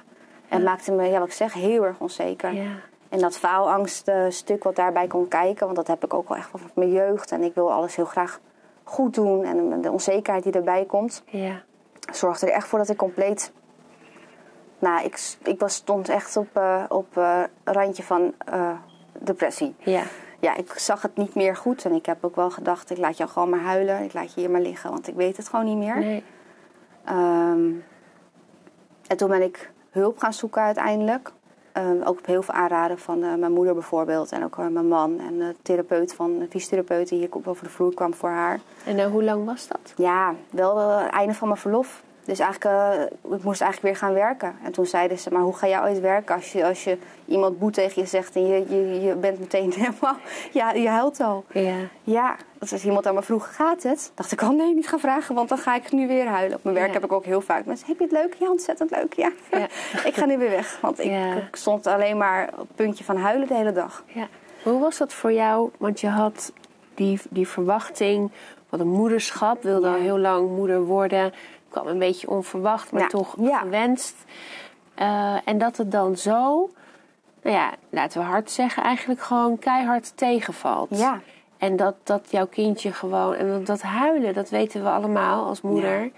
[0.49, 2.53] En maakte me, ja, wat ik zeg, heel erg onzeker.
[2.53, 2.71] Ja.
[3.09, 6.37] En dat faalangst eh, stuk wat daarbij kon kijken, want dat heb ik ook wel
[6.37, 7.31] echt van mijn jeugd.
[7.31, 8.39] En ik wil alles heel graag
[8.87, 9.43] goed doen.
[9.43, 11.61] En de onzekerheid die erbij komt, Ja.
[12.13, 13.51] zorgde er echt voor dat ik compleet...
[14.79, 18.71] Nou, ik, ik was, stond echt op, eh op eh, randje van eh,
[19.19, 19.75] depressie.
[19.77, 20.03] Ja.
[20.39, 21.85] Ja, ik zag het niet meer goed.
[21.85, 24.03] En ik heb ook wel gedacht, ik laat jou gewoon maar huilen.
[24.03, 25.99] Ik laat je hier maar liggen, want ik weet het gewoon niet meer.
[25.99, 26.23] Nee.
[27.03, 27.71] Ehm,
[29.07, 31.31] en toen ben ik hulp gaan zoeken uiteindelijk.
[31.75, 34.31] Ehm, ook op heel veel aanraden van eh, mijn moeder bijvoorbeeld.
[34.31, 37.69] En ook eh, mijn man en de therapeut van de fysiotherapeut die hier over de
[37.69, 38.59] vloer kwam voor haar.
[38.85, 39.93] En nou, hoe lang was dat?
[39.95, 42.03] Ja, wel eh, het einde van mijn verlof.
[42.25, 43.01] Dus eigenlijk, eh,
[43.37, 44.55] ik moest eigenlijk weer gaan werken.
[44.63, 47.59] En toen zeiden ze, maar hoe ga jij ooit werken als je, als je iemand
[47.59, 50.15] boet tegen je zegt en je, je, je bent meteen helemaal,
[50.51, 51.45] ja, je huilt al.
[51.51, 51.75] Ja.
[52.03, 54.11] Ja, dat als iemand aan me vroeg, gaat het?
[54.15, 56.57] Dacht ik, oh nee, niet gaan vragen, want dan ga ik nu weer huilen.
[56.57, 56.93] Op mijn werk Ja.
[56.93, 58.33] heb ik ook heel vaak mensen, heb je het leuk?
[58.39, 59.31] Ja, ontzettend leuk, ja.
[59.51, 59.67] Ja.
[60.09, 61.33] ik ga nu weer weg, want ik, Ja.
[61.33, 64.03] ik stond alleen maar op het puntje van huilen de hele dag.
[64.07, 64.27] ja.
[64.63, 65.69] Hoe was dat voor jou?
[65.77, 66.51] Want je had
[66.93, 68.31] die, die verwachting
[68.69, 69.63] van een moederschap.
[69.63, 71.33] Wilde al heel lang moeder worden.
[71.81, 73.07] Kwam een beetje onverwacht, maar Ja.
[73.07, 73.57] toch Ja.
[73.59, 74.15] gewenst.
[74.95, 76.69] Eh, en dat het dan zo,
[77.41, 80.87] nou ja, laten we hard zeggen, eigenlijk gewoon keihard tegenvalt.
[80.89, 81.19] Ja.
[81.57, 86.01] En dat, dat jouw kindje gewoon, en dat, huilen, dat weten we allemaal als moeder.
[86.03, 86.09] Ja.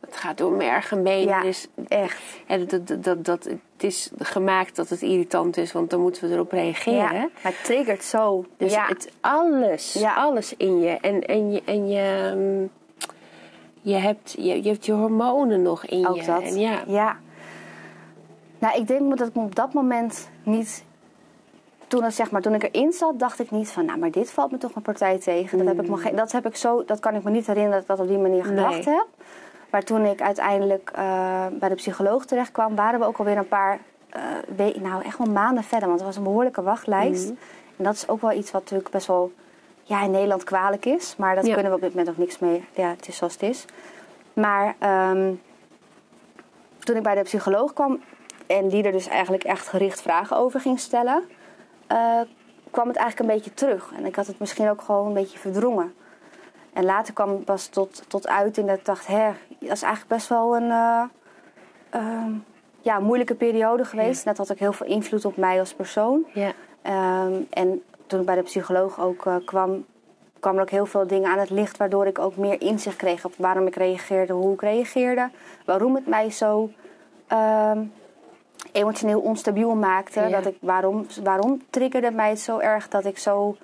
[0.00, 1.26] Dat gaat door merg en been.
[1.28, 2.20] Ja, Dus echt.
[2.46, 6.28] en dat, dat, dat, dat, het is gemaakt dat het irritant is, want dan moeten
[6.28, 6.96] we erop reageren.
[6.98, 8.44] Ja, maar het triggert zo.
[8.56, 8.86] Dus ja.
[8.86, 10.14] het alles, Ja.
[10.14, 10.90] alles in je.
[11.00, 12.70] En, en je, en je, mm,
[13.84, 16.24] je, hebt, je, je hebt je hormonen nog in Ook je.
[16.24, 16.42] dat.
[16.42, 17.16] En ja, ja.
[18.58, 20.84] Nou, ik denk dat ik op dat moment niet...
[21.86, 23.84] Toen, het, zeg maar, toen ik erin zat, dacht ik niet van...
[23.84, 25.58] Nou, maar dit valt me toch een partij tegen.
[25.58, 27.72] Dat, heb ik me ge- dat, heb ik zo, dat kan ik me niet herinneren
[27.72, 28.94] dat ik dat op die manier gedacht Nee.
[28.94, 29.06] heb.
[29.70, 32.74] Maar toen ik uiteindelijk eh, bij de psycholoog terecht kwam...
[32.74, 33.80] waren we ook alweer een paar...
[34.56, 35.88] we- nou, echt wel maanden verder.
[35.88, 37.24] Want het was een behoorlijke wachtlijst.
[37.24, 37.34] Mhm.
[37.76, 39.32] En dat is ook wel iets wat natuurlijk best wel...
[39.86, 41.14] Ja, in Nederland kwalijk is.
[41.16, 41.52] Maar daar Ja.
[41.52, 42.64] kunnen we op dit moment ook niks mee.
[42.74, 43.64] Ja, het is zoals het is.
[44.32, 44.74] Maar...
[44.78, 45.32] ehm,
[46.78, 48.00] toen ik bij de psycholoog kwam
[48.46, 51.24] en die er dus eigenlijk echt gericht vragen over ging stellen,
[51.86, 52.20] eh,
[52.70, 53.92] kwam het eigenlijk een beetje terug.
[53.96, 55.94] En ik had het misschien ook gewoon een beetje verdrongen.
[56.72, 59.82] En later kwam het pas tot, tot uit en dat ik dacht, hè, dat is
[59.82, 61.02] eigenlijk best wel een eh,
[61.90, 62.32] ehm,
[62.80, 64.24] ja, moeilijke periode geweest.
[64.24, 66.24] Net had ik heel veel invloed op mij als persoon.
[66.32, 69.84] ja, Ehm, en toen ik bij de psycholoog ook eh, kwam,
[70.40, 71.76] kwam er ook heel veel dingen aan het licht...
[71.76, 75.30] waardoor ik ook meer inzicht kreeg op waarom ik reageerde, hoe ik reageerde...
[75.64, 76.70] waarom het mij zo
[77.26, 77.84] ehm,
[78.72, 80.20] emotioneel onstabiel maakte.
[80.20, 80.28] Ja.
[80.28, 83.56] Dat ik, waarom, waarom triggerde mij het zo erg dat ik, zo,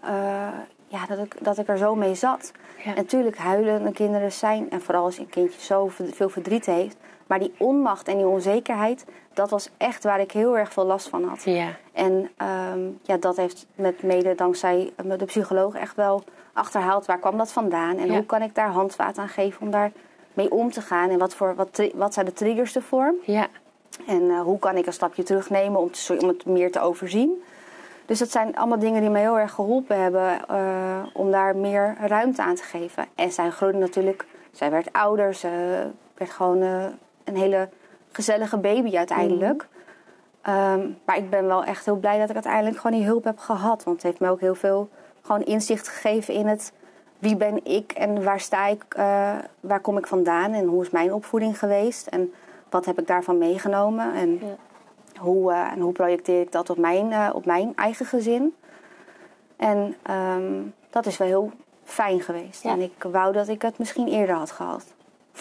[0.00, 0.48] eh,
[0.86, 2.52] ja, dat ik, dat ik er zo mee zat.
[2.76, 2.84] Ja.
[2.84, 6.96] En natuurlijk huilende kinderen zijn, en vooral als een kindje zo veel verdriet heeft...
[7.26, 9.04] maar die onmacht en die onzekerheid,
[9.34, 11.42] dat was echt waar ik heel erg veel last van had.
[11.42, 17.06] ja, En ehm, ja, dat heeft met mede dankzij eh, de psycholoog echt wel achterhaald.
[17.06, 17.96] Waar kwam dat vandaan?
[17.98, 18.12] En Ja.
[18.12, 19.92] hoe kan ik daar handvaat aan geven om daar
[20.34, 21.10] mee om te gaan?
[21.10, 23.14] En wat, voor, wat, wat zijn de triggers ervoor?
[23.24, 23.46] ja,
[24.06, 27.42] En eh, hoe kan ik een stapje terugnemen om, te, om het meer te overzien?
[28.06, 31.96] Dus dat zijn allemaal dingen die me heel erg geholpen hebben eh, om daar meer
[32.00, 33.04] ruimte aan te geven.
[33.14, 35.48] En zij groeide natuurlijk, zij werd ouder, ze
[36.14, 36.62] werd gewoon
[37.26, 37.68] een hele
[38.12, 39.68] gezellige baby uiteindelijk.
[40.42, 43.38] Ehm, maar ik ben wel echt heel blij dat ik uiteindelijk gewoon die hulp heb
[43.38, 43.84] gehad.
[43.84, 44.88] Want het heeft me ook heel veel
[45.22, 46.72] gewoon inzicht gegeven in het
[47.18, 50.90] wie ben ik en waar sta ik, eh, waar kom ik vandaan en hoe is
[50.90, 52.32] mijn opvoeding geweest en
[52.70, 54.56] wat heb ik daarvan meegenomen en Ja.
[55.20, 58.54] hoe, eh, en hoe projecteer ik dat op mijn, eh, op mijn eigen gezin.
[59.56, 61.50] En ehm, dat is wel heel
[61.84, 62.62] fijn geweest.
[62.62, 62.70] Ja.
[62.70, 64.94] En ik wou dat ik het misschien eerder had gehad.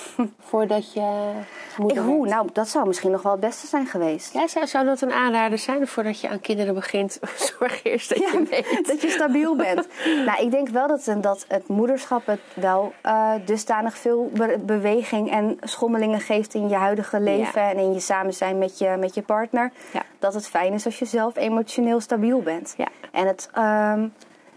[0.49, 1.31] voordat je
[1.71, 2.33] Ik, moeder hoe, werd.
[2.35, 4.33] nou, dat zou misschien nog wel het beste zijn geweest.
[4.33, 7.19] Ja, zou, zou dat een aanrader zijn voordat je aan kinderen begint?
[7.59, 8.87] Zorg eerst dat je weet.
[8.87, 9.87] dat je stabiel bent.
[10.25, 15.31] nou, ik denk wel dat, dat het moederschap het wel eh, dusdanig veel be- beweging
[15.31, 19.13] en schommelingen geeft in je huidige leven en in je samen zijn met je, met
[19.13, 19.71] je partner.
[19.93, 20.01] Ja.
[20.19, 22.73] Dat het fijn is als je zelf emotioneel stabiel bent.
[22.77, 22.87] Ja.
[23.11, 24.07] En het, ehm,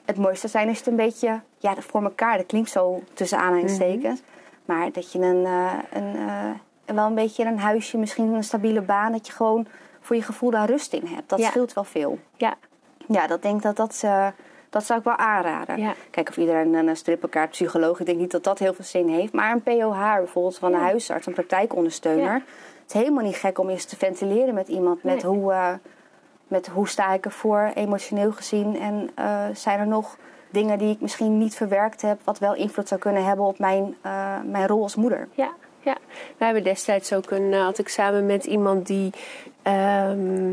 [0.05, 2.37] het mooiste zijn is het een beetje ja, voor elkaar.
[2.37, 4.21] Dat klinkt zo tussen aanhalingstekens.
[4.69, 8.81] Maar dat je een, eh, een, eh, wel een beetje een huisje, misschien een stabiele
[8.81, 9.67] baan, dat je gewoon
[10.01, 11.29] voor je gevoel daar rust in hebt.
[11.29, 11.49] Dat Ja.
[11.49, 12.19] scheelt wel veel.
[12.37, 12.55] Ja,
[13.07, 14.27] Ja, dat denk dat dat, eh,
[14.71, 15.79] dat zou ik wel aanraden.
[15.79, 15.95] Ja.
[16.11, 18.01] Kijk of iedereen een strippenkaart psycholoog.
[18.01, 19.33] Ik denk niet dat dat heel veel zin heeft.
[19.33, 22.33] Maar een POH bijvoorbeeld van een huisarts, een praktijkondersteuner.
[22.33, 22.43] Het
[22.87, 25.03] is helemaal niet gek om eens te ventileren met iemand.
[25.03, 25.33] Met, Nee.
[25.33, 25.79] hoe,
[26.49, 28.79] met hoe sta ik ervoor, emotioneel gezien.
[28.81, 29.11] En
[29.57, 30.17] zijn er nog
[30.51, 32.21] dingen die ik misschien niet verwerkt heb...
[32.25, 35.29] wat wel invloed zou kunnen hebben op mijn, eh, mijn rol als moeder.
[35.35, 35.97] Ja, ja.
[36.37, 39.13] We hebben destijds ook een, eh, had ik samen met iemand die.
[39.63, 40.53] ehm,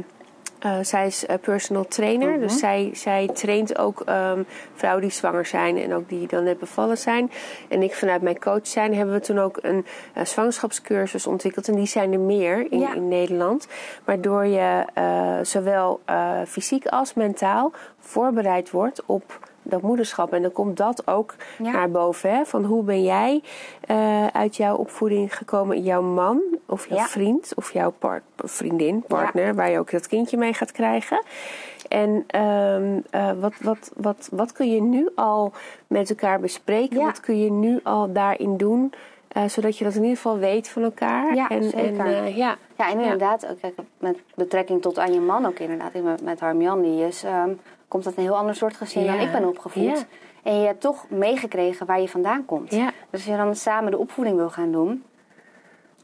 [0.60, 4.44] eh, zij is personal trainer, dus zij, zij traint ook ehm,
[4.74, 7.32] vrouwen die zwanger zijn en ook die dan net bevallen zijn.
[7.70, 9.86] En ik vanuit mijn coach zijn hebben we toen ook een
[10.24, 11.68] zwangerschapscursus ontwikkeld.
[11.68, 12.94] En die zijn er meer in, Ja.
[12.94, 13.68] in Nederland.
[14.06, 14.86] Waardoor je
[15.42, 16.00] zowel
[16.48, 20.34] fysiek als mentaal voorbereid wordt op dat moederschap.
[20.34, 21.72] En dan komt dat ook Ja.
[21.72, 22.30] naar boven.
[22.30, 22.46] Hè?
[22.46, 23.42] Van hoe ben jij
[23.82, 25.82] eh, uit jouw opvoeding gekomen?
[25.84, 27.06] Jouw man of jouw Ja.
[27.06, 31.24] vriend of jouw part- vriendin, partner, waar je ook dat kindje mee gaat krijgen.
[31.90, 35.52] En ehm, eh, wat, wat, wat, wat kun je nu al
[35.88, 37.02] met elkaar bespreken?
[37.02, 38.94] Wat kun je nu al daarin doen?
[39.28, 41.36] eh, zodat je dat in ieder geval weet van elkaar.
[41.36, 42.06] Ja, en, zeker.
[42.06, 42.56] En, ja.
[42.78, 45.94] Ja, en inderdaad, ook, kijk, met betrekking tot aan je man ook inderdaad.
[45.94, 47.50] Met, met Harmjan, die is, ehm,
[47.88, 49.84] komt uit een heel ander soort gezin dan ik ben opgevoed.
[49.84, 50.04] Ja.
[50.44, 52.72] En je hebt toch meegekregen waar je vandaan komt.
[52.72, 52.86] Ja.
[52.86, 55.04] Dus als je dan samen de opvoeding wil gaan doen...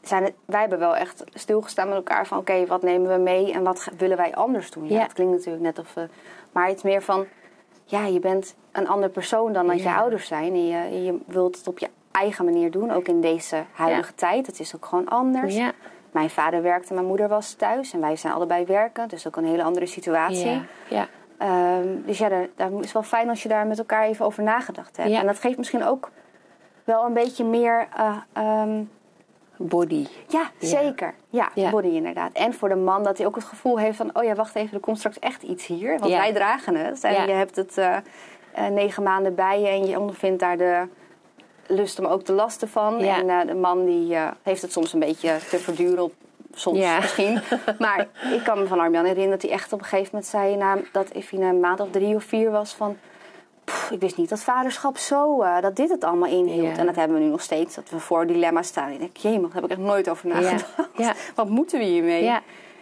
[0.01, 2.37] Zijn het, wij hebben wel echt stilgestaan met elkaar van...
[2.37, 4.87] oké, wat nemen we mee en wat willen wij anders doen?
[4.87, 5.01] Ja.
[5.01, 5.93] Het klinkt natuurlijk net of...
[5.93, 6.07] we-
[6.51, 7.25] maar iets meer van...
[7.85, 10.53] Ja, je bent een ander persoon dan dat je ouders zijn.
[10.53, 14.47] En je, je wilt het op je eigen manier doen, ook in deze huidige tijd.
[14.47, 15.55] Het is ook gewoon anders.
[15.55, 15.71] Ja.
[16.11, 19.09] Mijn vader werkte, mijn moeder was thuis en wij zijn allebei werkend.
[19.09, 20.49] Dus ook een hele andere situatie.
[20.49, 20.61] Ja.
[20.89, 21.07] ja.
[21.41, 24.43] Ehm, dus ja, daar, daar is wel fijn als je daar met elkaar even over
[24.43, 25.09] nagedacht hebt.
[25.09, 25.19] Ja.
[25.19, 26.09] En dat geeft misschien ook
[26.83, 27.87] wel een beetje meer.
[27.95, 28.83] eh, ehm,
[29.57, 30.07] Body.
[30.27, 31.13] ja, zeker.
[31.29, 31.69] Ja, Ja.
[31.69, 32.31] body inderdaad.
[32.33, 34.09] En voor de man dat hij ook het gevoel heeft van...
[34.13, 35.99] oh ja, wacht even, er komt straks echt iets hier.
[35.99, 36.17] Want Ja.
[36.17, 37.03] wij dragen het.
[37.03, 37.97] En je hebt het eh,
[38.53, 39.67] eh, negen maanden bij je...
[39.67, 40.87] en je ondervindt daar de
[41.67, 42.99] lust om ook de lasten van.
[42.99, 46.03] En de man die heeft het soms een beetje te verduren...
[46.03, 46.13] Op,
[46.53, 46.99] soms Ja.
[46.99, 47.39] misschien.
[47.79, 50.55] Maar ik kan me van Armjan herinneren dat hij echt op een gegeven moment zei...
[50.55, 52.97] Na, dat hij na een maand of drie of vier was van...
[53.65, 56.75] "Pff, ik wist niet dat vaderschap zo, eh, dat dit het allemaal inhield.
[56.75, 56.77] Ja.
[56.77, 58.91] En dat hebben we nu nog steeds, dat we voor dilemma's staan.
[58.91, 60.65] Ik denk, jee, daar heb ik echt nooit over nagedacht.
[60.97, 61.13] Ja.
[61.35, 62.23] Wat moeten we hiermee?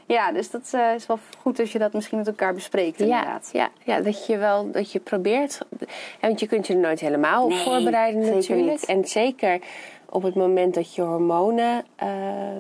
[0.06, 0.32] Ja.
[0.32, 3.50] Dus dat eh, is wel goed als je dat misschien met elkaar bespreekt, inderdaad.
[3.54, 5.60] ja, ja, dat je wel dat je probeert.
[6.22, 8.70] Want je kunt je er nooit helemaal op Nee, voorbereiden natuurlijk.
[8.70, 8.86] niet.
[8.86, 9.60] En zeker
[10.10, 12.08] op het moment dat je hormonen eh,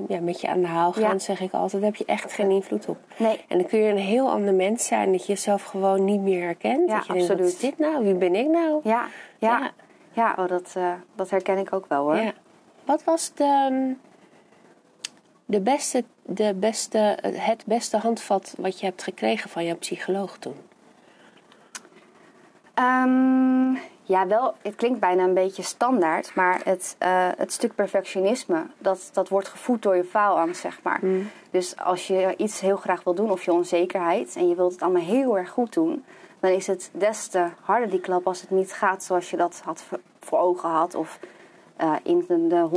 [0.07, 1.19] ja, met je aan de haal gaan, Ja.
[1.19, 2.97] zeg ik altijd, heb je echt geen invloed op.
[3.17, 3.45] Nee.
[3.47, 6.41] En dan kun je een heel ander mens zijn dat je jezelf gewoon niet meer
[6.41, 6.89] herkent.
[6.89, 7.77] Ja, dat je denkt, wat is absoluut.
[7.77, 8.03] dit nou?
[8.03, 8.79] Wie ben ik nou?
[8.83, 9.59] Ja, ja.
[9.59, 9.71] Ja.
[10.13, 10.35] ja.
[10.37, 12.15] oh, dat, eh, dat herken ik ook wel hoor.
[12.15, 12.33] Ja.
[12.85, 13.93] Wat was de,
[15.45, 20.55] de beste, de beste, het beste handvat wat je hebt gekregen van jouw psycholoog toen?
[22.73, 23.73] Ehm,
[24.09, 29.09] ja, wel, het klinkt bijna een beetje standaard, maar het, eh, het stuk perfectionisme, dat,
[29.13, 30.99] dat wordt gevoed door je faalangst, zeg maar.
[31.51, 34.81] Dus als je iets heel graag wil doen of je onzekerheid en je wilt het
[34.81, 36.05] allemaal heel erg goed doen,
[36.39, 39.61] dan is het des te harder die klap als het niet gaat zoals je dat
[39.65, 41.19] had voor- voor ogen had of
[41.75, 42.67] eh, in de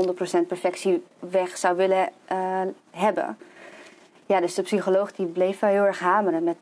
[0.42, 2.60] 100% perfectie weg zou willen eh,
[2.90, 3.38] hebben.
[4.32, 6.44] Ja, dus de psycholoog die bleef wel heel erg hameren.
[6.44, 6.56] Met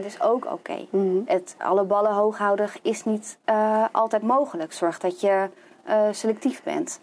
[0.00, 0.86] 80% is ook oké.
[1.24, 4.72] Het alle ballen hoog houden is niet eh, altijd mogelijk.
[4.72, 5.48] Zorg dat je
[5.84, 7.00] eh, selectief bent.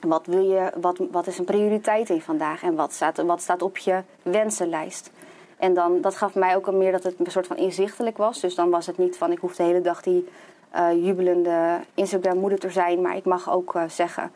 [0.00, 2.62] Wat, wil je, wat, wat is een prioriteit in vandaag?
[2.62, 5.10] En wat staat, wat staat op je wensenlijst?
[5.56, 8.40] En dan, dat gaf mij ook al meer dat het een soort van inzichtelijk was.
[8.40, 10.28] Dus dan was het niet van ik hoef de hele dag die
[10.70, 13.00] eh, jubelende Instagram moeder te zijn.
[13.00, 14.32] Maar ik mag ook zeggen,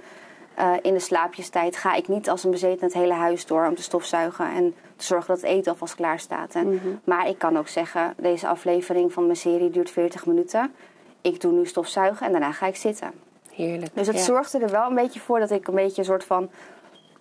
[0.83, 3.83] in de slaapjestijd ga ik niet als een bezeten het hele huis door om te
[3.83, 6.55] stofzuigen en te zorgen dat het eten alvast klaar staat.
[6.55, 10.73] En, Maar ik kan ook zeggen, deze aflevering van mijn serie duurt 40 minuten.
[11.21, 13.11] Ik doe nu stofzuigen en daarna ga ik zitten.
[13.53, 13.95] Heerlijk.
[13.95, 14.23] Dus het Ja.
[14.23, 16.51] zorgde er wel een beetje voor dat ik een beetje een soort van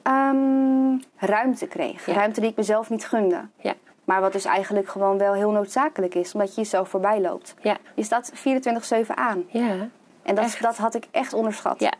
[0.04, 2.06] ehm, ruimte kreeg.
[2.06, 2.14] Ja.
[2.14, 3.42] Ruimte die ik mezelf niet gunde.
[3.62, 3.74] Ja,
[4.04, 7.56] Maar wat dus eigenlijk gewoon wel heel noodzakelijk is, omdat je jezelf voorbij loopt.
[7.62, 9.44] ja, Je staat 24-7 aan.
[9.48, 9.88] ja.
[10.24, 10.62] En dat, Echt?
[10.62, 11.80] dat had ik echt onderschat.
[11.80, 11.94] Ja,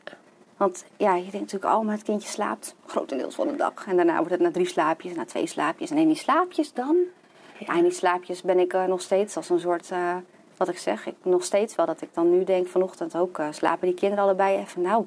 [0.58, 3.88] Want ja, je denkt natuurlijk, oh, maar het kindje slaapt grotendeels van de dag.
[3.88, 5.92] En daarna wordt het na drie slaapjes, na twee slaapjes.
[5.92, 6.96] En in die slaapjes dan?
[7.58, 10.16] Ja, in die slaapjes ben ik eh, nog steeds als een soort, eh,
[10.58, 13.48] wat ik zeg, ik, nog steeds wel dat ik dan nu denk vanochtend ook, eh,
[13.52, 15.06] slapen die kinderen allebei even, nou,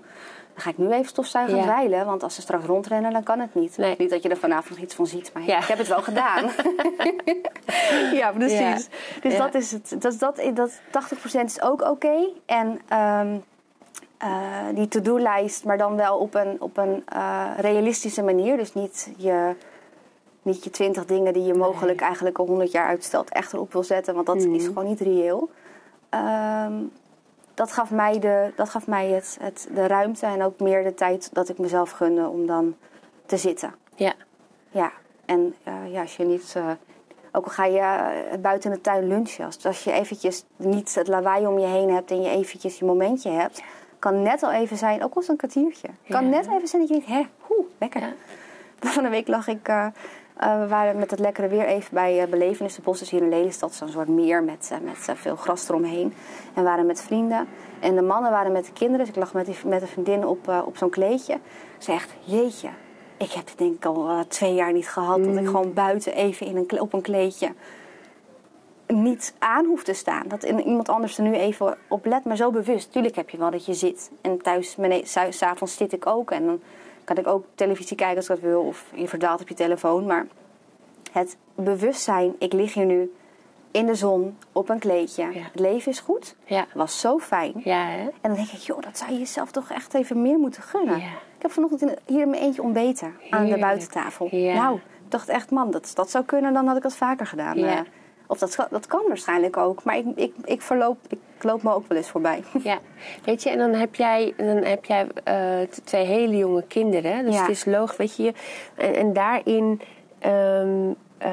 [0.54, 2.06] dan ga ik nu even stofzuigen en dweilen.
[2.06, 3.76] Want als ze straks rondrennen, dan kan het niet.
[3.76, 3.94] Nee.
[3.98, 5.58] Niet dat je er vanavond nog iets van ziet, maar Ja.
[5.58, 6.50] ik heb het wel gedaan.
[8.20, 8.88] ja, precies.
[9.22, 9.94] Dus dat is het.
[9.98, 10.80] Dat, dat, dat
[11.40, 12.28] 80% is ook oké.
[12.46, 13.36] En ehm,
[14.20, 14.28] eh,
[14.74, 18.56] die to-do-lijst, maar dan wel op een, op een eh, realistische manier.
[18.56, 19.54] Dus niet je,
[20.42, 23.82] niet je 20 dingen die je mogelijk eigenlijk al 100 jaar uitstelt echt erop wil
[23.82, 24.54] zetten, want dat Mhm.
[24.54, 25.50] is gewoon niet reëel.
[26.08, 26.72] ehm,
[27.54, 30.94] dat gaf mij, de, dat gaf mij het, het, de ruimte en ook meer de
[30.94, 32.74] tijd dat ik mezelf gunde om dan
[33.26, 33.74] te zitten.
[33.94, 34.12] Ja.
[34.70, 34.92] Ja,
[35.24, 36.56] en eh, ja, als je niet.
[37.32, 41.46] ook al ga je buiten de tuin lunchen, als, als je eventjes niet het lawaai
[41.46, 43.62] om je heen hebt en je eventjes je momentje hebt,
[44.00, 46.30] kan net al even zijn, ook al is een kwartiertje, kan Ja.
[46.30, 48.00] net even zijn dat je denkt, hè, hoe, lekker.
[48.00, 48.12] Ja.
[48.94, 49.86] Van de week lag ik, eh,
[50.36, 53.22] eh, we waren met het lekkere weer even bij uh, Belevenis de Bos, dus hier
[53.22, 56.14] in Lelystad, zo'n soort meer met, eh, met eh, veel gras eromheen.
[56.54, 57.48] En we waren met vrienden.
[57.80, 60.26] En de mannen waren met de kinderen, dus ik lag met, die, met een vriendin
[60.26, 61.38] op, eh, op zo'n kleedje.
[61.78, 62.68] Ze zegt, jeetje,
[63.16, 65.24] ik heb dit denk ik al eh, twee jaar niet gehad.
[65.24, 67.52] Dat ik gewoon buiten even in een, op een kleedje
[68.92, 70.28] niet aan hoef te staan.
[70.28, 72.92] Dat iemand anders er nu even op let, maar zo bewust.
[72.92, 74.10] Tuurlijk heb je wel dat je zit.
[74.20, 74.76] En thuis,
[75.30, 76.30] s'avonds zit ik ook.
[76.30, 76.60] En dan
[77.04, 78.60] kan ik ook televisie kijken als ik dat wil.
[78.62, 80.06] Of je verdaalt op je telefoon.
[80.06, 80.26] Maar
[81.12, 83.12] het bewustzijn, ik lig hier nu
[83.70, 85.22] in de zon op een kleedje.
[85.22, 85.42] Ja.
[85.52, 86.36] Het leven is goed.
[86.44, 86.66] Ja.
[86.74, 87.52] Was zo fijn.
[87.64, 88.00] Ja, hè?
[88.00, 90.98] En dan denk ik, joh, dat zou je jezelf toch echt even meer moeten gunnen.
[90.98, 91.06] Ja.
[91.36, 94.28] Ik heb vanochtend hier in mijn eentje ontbeten aan de buitentafel.
[94.30, 94.54] Ja.
[94.54, 97.58] Nou, ik dacht echt, man, dat, dat zou kunnen, dan had ik dat vaker gedaan.
[97.58, 97.84] Ja.
[98.30, 99.84] Of dat, dat kan waarschijnlijk ook.
[99.84, 102.42] Maar ik, ik, ik, verloop, ik loop me ook wel eens voorbij.
[102.62, 102.78] Ja,
[103.24, 107.24] weet je, en dan heb jij, dan heb jij eh, twee hele jonge kinderen.
[107.24, 107.40] Dus Ja.
[107.40, 108.22] het is logisch, weet je.
[108.22, 108.32] je-
[108.74, 109.80] En, en daarin
[110.18, 111.32] ehm, eh,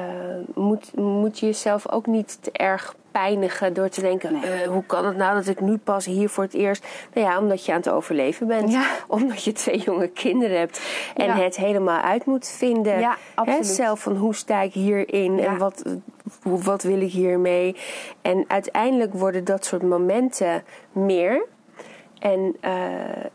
[0.54, 4.50] moet, moet je jezelf ook niet te erg pijnigen door te denken: Nee.
[4.50, 6.86] eh, hoe kan het nou dat ik nu pas hier voor het eerst.
[7.14, 8.72] Nou ja, omdat je aan het overleven bent.
[8.72, 8.86] Ja.
[9.08, 10.80] Omdat je twee jonge kinderen hebt.
[11.16, 11.34] En Ja.
[11.36, 12.98] het helemaal uit moet vinden.
[13.00, 15.82] Ja, Hè, zelf van hoe sta ik hierin en wat,
[16.42, 17.76] wat wil ik hiermee.
[18.22, 20.62] En uiteindelijk worden dat soort momenten
[20.92, 21.44] meer.
[22.18, 22.74] En eh,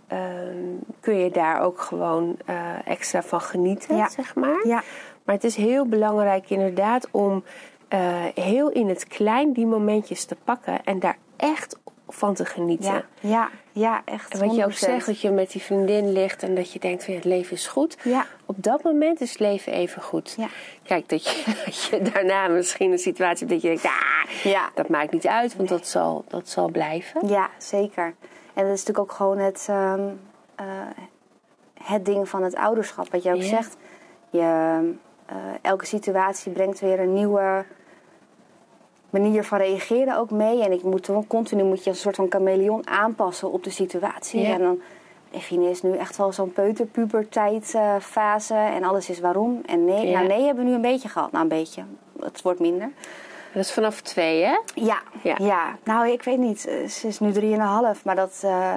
[0.08, 0.58] ehm,
[1.00, 2.38] kun je daar ook gewoon
[2.86, 4.68] extra van genieten, zeg maar.
[4.68, 4.84] Ja.
[5.24, 7.44] Maar het is heel belangrijk inderdaad om
[7.88, 8.00] eh,
[8.36, 12.92] heel in het klein die momentjes te pakken en daar echt van te genieten.
[12.94, 14.34] Ja, ja, ja echt.
[14.34, 14.74] En wat je ook 100%.
[14.76, 17.54] zegt, dat je met die vriendin ligt en dat je denkt van ja, het leven
[17.56, 17.98] is goed.
[18.04, 18.26] Ja.
[18.46, 20.34] Op dat moment is het leven even goed.
[20.38, 20.48] Ja.
[20.84, 24.70] Kijk, dat je, dat je daarna misschien een situatie hebt dat je denkt, ah, Ja.
[24.76, 27.28] dat maakt niet uit, want dat, zal, dat zal blijven.
[27.28, 28.16] Ja, zeker.
[28.54, 30.10] En dat is natuurlijk ook gewoon het, ehm,
[30.56, 30.66] eh,
[31.84, 33.12] het ding van het ouderschap.
[33.12, 33.78] Wat je ook zegt.
[34.30, 34.94] Je,
[35.62, 37.66] elke situatie brengt weer een nieuwe
[39.10, 40.64] manier van reageren ook mee.
[40.64, 44.42] En ik moet continu moet je als een soort van chameleon aanpassen op de situatie.
[44.42, 44.54] Ja.
[44.54, 44.82] En dan,
[45.32, 48.54] Effine is nu echt wel zo'n peuterpubertijdfase.
[48.56, 49.62] en alles is waarom.
[49.66, 50.14] En nee, Ja.
[50.18, 51.32] nou nee hebben we nu een beetje gehad.
[51.32, 51.84] Nou, een beetje.
[52.20, 52.92] Het wordt minder.
[53.54, 54.60] Dat is vanaf twee, hè?
[54.76, 55.36] Ja, Ja.
[55.40, 55.78] ja.
[55.84, 56.66] nou ik weet niet.
[56.68, 58.76] Eh, Ze is nu drieënhalf, maar dat, eh,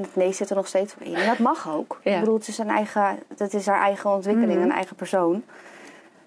[0.00, 1.14] het nee zit er nog steeds in.
[1.14, 2.00] En dat mag ook.
[2.02, 2.12] Ja.
[2.14, 5.42] Ik bedoel, het is, een eigen, het is haar eigen ontwikkeling, een eigen persoon.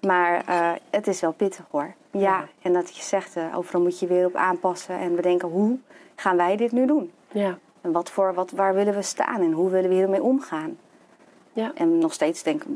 [0.00, 1.94] Maar eh, het is wel pittig hoor.
[2.10, 2.44] Ja, Ja.
[2.62, 5.78] en dat je zegt, eh, overal moet je weer op aanpassen en bedenken hoe
[6.16, 7.12] gaan wij dit nu doen?
[7.28, 7.58] Ja.
[7.80, 10.78] En wat voor, wat, waar willen we staan en hoe willen we hiermee omgaan?
[11.52, 11.72] Ja.
[11.74, 12.68] En nog steeds denk ik,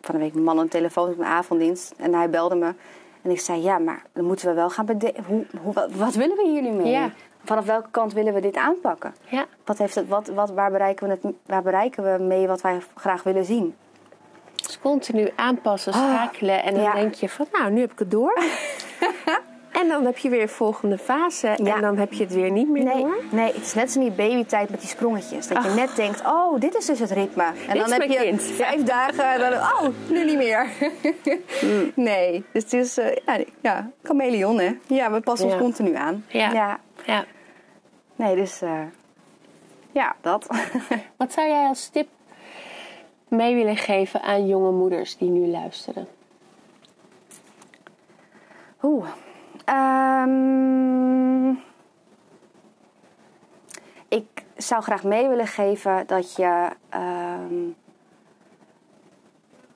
[0.00, 1.94] van de week mijn man een telefoon op mijn avonddienst.
[1.96, 2.74] En hij belde me.
[3.22, 5.24] En ik zei, ja, maar dan moeten we wel gaan bedenken.
[5.24, 6.90] Hoe, hoe, wat, wat willen we hier nu mee?
[6.92, 7.10] Ja.
[7.44, 9.14] Vanaf welke kant willen we dit aanpakken?
[9.28, 9.46] Ja.
[9.64, 12.80] Wat heeft het, wat, wat, waar, bereiken we het, waar bereiken we mee wat wij
[12.94, 13.76] graag willen zien?
[14.54, 16.62] Dus continu aanpassen, schakelen.
[16.62, 16.94] En dan ja.
[16.94, 18.38] denk je van, nou, nu heb ik het door.
[19.80, 21.54] en dan heb je weer een volgende fase.
[21.62, 21.74] Ja.
[21.74, 23.16] En dan heb je het weer niet meer Nee, door.
[23.30, 25.46] nee, het is net in die babytijd met die sprongetjes.
[25.46, 27.42] Dat je net denkt, oh, dit is dus het ritme.
[27.44, 28.42] En Dit dan heb je kind.
[28.42, 30.66] vijf dagen en dan, oh, nu niet meer.
[31.94, 34.70] Nee, dus het is, eh, ja, ja, chameleon, hè.
[34.86, 36.24] Ja, we passen ons continu aan.
[36.28, 36.52] Ja.
[36.52, 36.80] ja.
[37.04, 37.24] Ja.
[38.16, 38.80] Nee, dus eh,
[39.92, 40.46] ja, dat.
[41.16, 42.08] Wat zou jij als tip
[43.28, 46.08] mee willen geven aan jonge moeders die nu luisteren?
[48.82, 49.06] Oeh.
[49.70, 51.50] Ehm,
[54.08, 56.68] ik zou graag mee willen geven dat je.
[56.88, 57.60] ehm,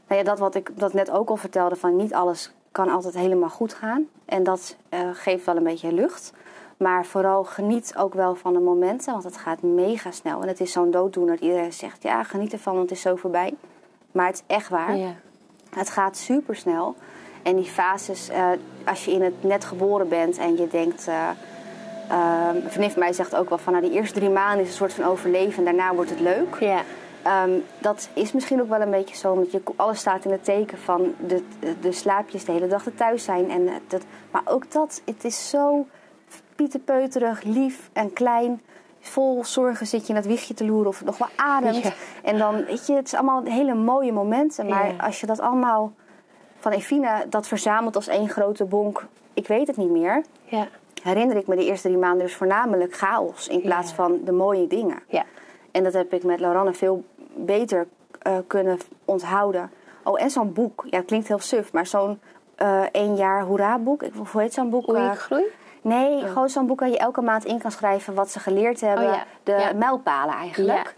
[0.07, 3.15] nou ja, dat wat ik dat net ook al vertelde: van niet alles kan altijd
[3.15, 4.09] helemaal goed gaan.
[4.25, 6.33] En dat eh, geeft wel een beetje lucht.
[6.77, 10.43] Maar vooral geniet ook wel van de momenten, want het gaat mega snel.
[10.43, 11.41] En het is zo'n dooddoener.
[11.41, 13.55] Iedereen zegt: ja, geniet ervan, want het is zo voorbij.
[14.13, 14.97] Maar het is echt waar.
[14.97, 15.15] Ja.
[15.71, 16.95] Het gaat super snel.
[17.45, 18.49] En die fases, eh,
[18.85, 21.09] als je in het net geboren bent en je denkt.
[22.09, 24.75] een vriendin van mij zegt ook wel van nou, die eerste drie maanden is een
[24.75, 26.57] soort van overleven en daarna wordt het leuk.
[26.61, 26.83] Ja.
[27.25, 30.45] Ehm, dat is misschien ook wel een beetje zo, omdat je, alles staat in het
[30.45, 33.51] teken van de, de, de slaapjes de hele dag er thuis zijn.
[33.51, 35.87] En dat, maar ook dat, het is zo
[36.57, 38.63] pieterpeuterig, lief en klein.
[39.01, 41.83] Vol zorgen zit je in dat wiegje te loeren of het nog wel ademt.
[41.83, 41.93] Ja.
[42.23, 44.67] En dan, weet je, het is allemaal hele mooie momenten.
[44.69, 45.05] Maar Ja.
[45.05, 45.93] als je dat allemaal
[46.65, 49.05] van Evina, dat verzamelt als één grote bonk,
[49.35, 50.23] ik weet het niet meer.
[50.45, 50.67] Ja.
[51.03, 53.95] herinner ik me de eerste drie maanden dus voornamelijk chaos in plaats Ja.
[53.95, 54.99] van de mooie dingen.
[55.07, 55.25] Ja.
[55.71, 57.05] En dat heb ik met Lauranne veel
[57.35, 57.87] beter
[58.23, 59.71] eh, kunnen onthouden.
[60.05, 60.85] Oh, en zo'n boek.
[60.91, 62.21] Ja, het klinkt heel suf, maar zo'n
[62.55, 64.03] eh één jaar hoera boek.
[64.03, 64.85] Ik, hoe heet zo'n boek?
[64.87, 65.45] Hoe Eh, groei?
[65.83, 69.07] nee, gewoon zo'n boek waar je elke maand in kan schrijven wat ze geleerd hebben.
[69.07, 69.73] Oh ja, De ja.
[69.73, 70.95] mijlpalen eigenlijk.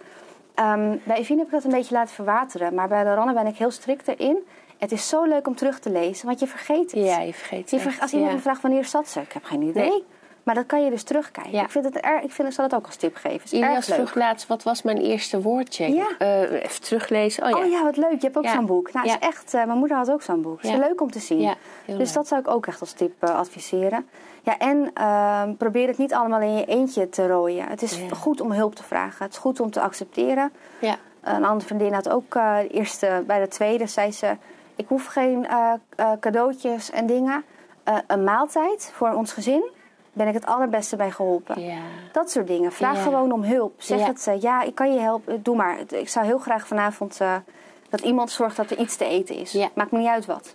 [0.54, 2.74] Ehm, bij Evine heb ik dat een beetje laten verwateren.
[2.74, 4.46] Maar bij Lauranne ben ik heel strikt erin.
[4.78, 7.04] Het is zo leuk om terug te lezen, want je vergeet het.
[7.04, 9.44] Ja, je vergeet Je het echt, als iemand me vraagt wanneer zat ze, ik heb
[9.44, 9.88] geen idee.
[9.88, 10.04] Nee.
[10.46, 11.52] Maar dat kan je dus terugkijken.
[11.52, 11.62] Ja.
[11.62, 13.44] Ik, vind het erg, ik, vind, ik zal het ook als tip geven.
[13.44, 15.94] Is Ilias vroeg laatst, wat was mijn eerste woordje?
[15.94, 16.06] Ja.
[16.18, 17.44] Eh, even teruglezen.
[17.44, 17.56] Oh ja.
[17.56, 18.10] Oh ja, wat leuk.
[18.10, 18.52] Je hebt ook Ja.
[18.52, 18.92] zo'n boek.
[18.92, 20.62] Nou, is echt, eh, mijn moeder had ook zo'n boek.
[20.62, 21.54] Het is leuk om te zien.
[21.86, 22.12] Dus leuk.
[22.12, 24.08] dat zou ik ook echt als tip eh, adviseren.
[24.42, 27.68] Ja, en ehm, probeer het niet allemaal in je eentje te rooien.
[27.68, 29.24] Het is goed om hulp te vragen.
[29.24, 30.52] Het is goed om te accepteren.
[30.78, 30.96] Ja.
[31.20, 34.36] Een andere vriendin had ook de eerste, bij de tweede, zei ze...
[34.76, 37.44] Ik hoef geen eh, eh, cadeautjes en dingen.
[37.84, 39.70] Eh, een maaltijd voor ons gezin
[40.12, 41.60] ben ik het allerbeste bij geholpen.
[41.60, 41.78] Ja.
[42.12, 42.72] Dat soort dingen.
[42.72, 43.02] Vraag Ja.
[43.02, 43.74] gewoon om hulp.
[43.82, 44.06] Zeg Ja.
[44.06, 45.42] het, eh, ja, ik kan je helpen.
[45.42, 45.78] Doe maar.
[45.88, 47.18] Ik zou heel graag vanavond
[47.88, 49.68] dat iemand zorgt dat er iets te eten is.
[49.74, 50.54] Maakt me niet uit wat.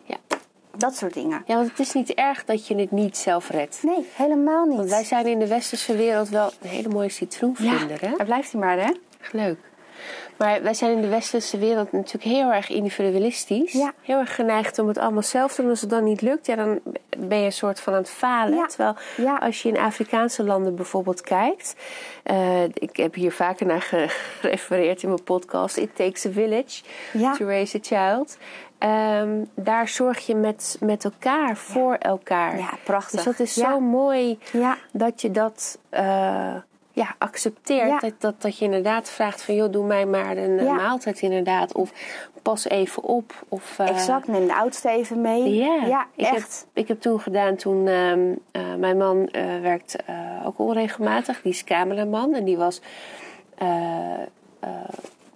[0.78, 1.44] Dat soort dingen.
[1.46, 3.84] ja, want het is niet erg dat je het niet zelf redt.
[3.84, 4.78] Nee, helemaal niet.
[4.78, 8.16] Want wij zijn in de westerse wereld wel een hele mooie ja, citroenvlinder, hè?
[8.18, 8.92] daar blijft hij maar, hè?
[9.32, 9.60] Leuk.
[10.38, 13.72] Maar wij zijn in de westerse wereld natuurlijk heel erg individualistisch.
[13.74, 13.94] Ja.
[14.02, 15.70] Heel erg geneigd om het allemaal zelf te doen.
[15.70, 16.80] Als het dan niet lukt, ja, dan
[17.18, 18.58] ben je een soort van aan het falen.
[18.58, 18.66] Ja.
[18.66, 19.36] Terwijl Ja.
[19.38, 21.76] als je in Afrikaanse landen bijvoorbeeld kijkt...
[22.24, 24.06] eh, ik heb hier vaker naar ge-
[24.40, 25.78] gerefereerd in mijn podcast...
[25.78, 26.82] It Takes a Village
[27.38, 28.38] to Raise a Child.
[28.78, 32.58] Ehm, daar zorg je met, met elkaar voor elkaar.
[32.58, 33.12] Ja, prachtig.
[33.16, 34.78] Dus dat is zo mooi Ja.
[34.92, 36.56] dat je dat eh,
[36.94, 37.88] ja, accepteert.
[37.88, 38.00] Ja.
[38.00, 39.56] Dat, dat, dat je inderdaad vraagt van...
[39.56, 40.74] joh, doe mij maar een Ja.
[40.74, 41.74] maaltijd inderdaad.
[41.74, 41.92] Of
[42.42, 43.34] pas even op.
[43.50, 44.28] Of, eh, Exact.
[44.28, 45.56] Neem de oudste even mee.
[45.56, 46.68] Ja, ja ik, heb, echt.
[46.74, 47.88] ik heb toen gedaan toen...
[47.88, 49.96] ehm, eh, mijn man eh, werkt
[50.46, 51.42] ook onregelmatig.
[51.42, 52.34] Die is cameraman.
[52.34, 52.82] En die was...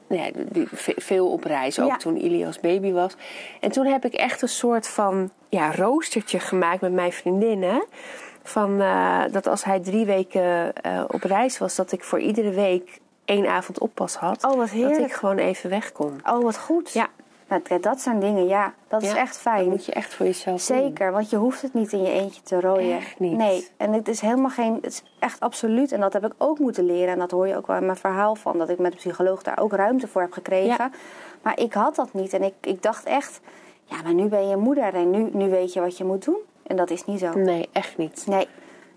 [0.07, 1.97] ja, die, veel op reis, ook Ja.
[1.97, 3.15] toen Ilias baby was.
[3.59, 7.83] En toen heb ik echt een soort van ja, roostertje gemaakt met mijn vriendinnen.
[8.47, 12.49] Van, eh, dat als hij drie weken eh, op reis was, dat ik voor iedere
[12.49, 14.43] week één avond oppas had.
[14.43, 14.99] Oh, wat dat heerlijk.
[14.99, 16.21] ik gewoon even weg kon.
[16.25, 16.91] Oh, wat goed.
[16.91, 17.07] Ja.
[17.47, 18.73] Nou, dat zijn dingen, ja.
[18.87, 19.63] Dat is echt fijn.
[19.63, 20.77] Dat moet je echt voor jezelf doen.
[20.77, 22.97] Zeker, want je hoeft het niet in je eentje te rooien.
[22.97, 23.37] Echt niet.
[23.37, 24.73] Nee, en het is helemaal geen.
[24.73, 25.91] Het is echt absoluut.
[25.91, 27.13] En dat heb ik ook moeten leren.
[27.13, 28.57] En dat hoor je ook wel in mijn verhaal van.
[28.57, 30.75] Dat ik met de psycholoog daar ook ruimte voor heb gekregen.
[30.77, 30.89] Ja.
[31.41, 32.33] Maar ik had dat niet.
[32.33, 33.39] En ik, ik dacht echt.
[33.83, 36.39] Ja, maar nu ben je moeder en nu, nu weet je wat je moet doen.
[36.67, 37.31] En dat is niet zo.
[37.33, 38.23] Nee, echt niet.
[38.27, 38.47] Nee.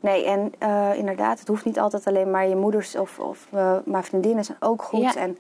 [0.00, 3.76] Nee, en eh, inderdaad, het hoeft niet altijd alleen maar je moeders of, of eh,
[3.84, 5.00] maar vriendinnen zijn ook goed.
[5.00, 5.14] Ja.
[5.16, 5.38] En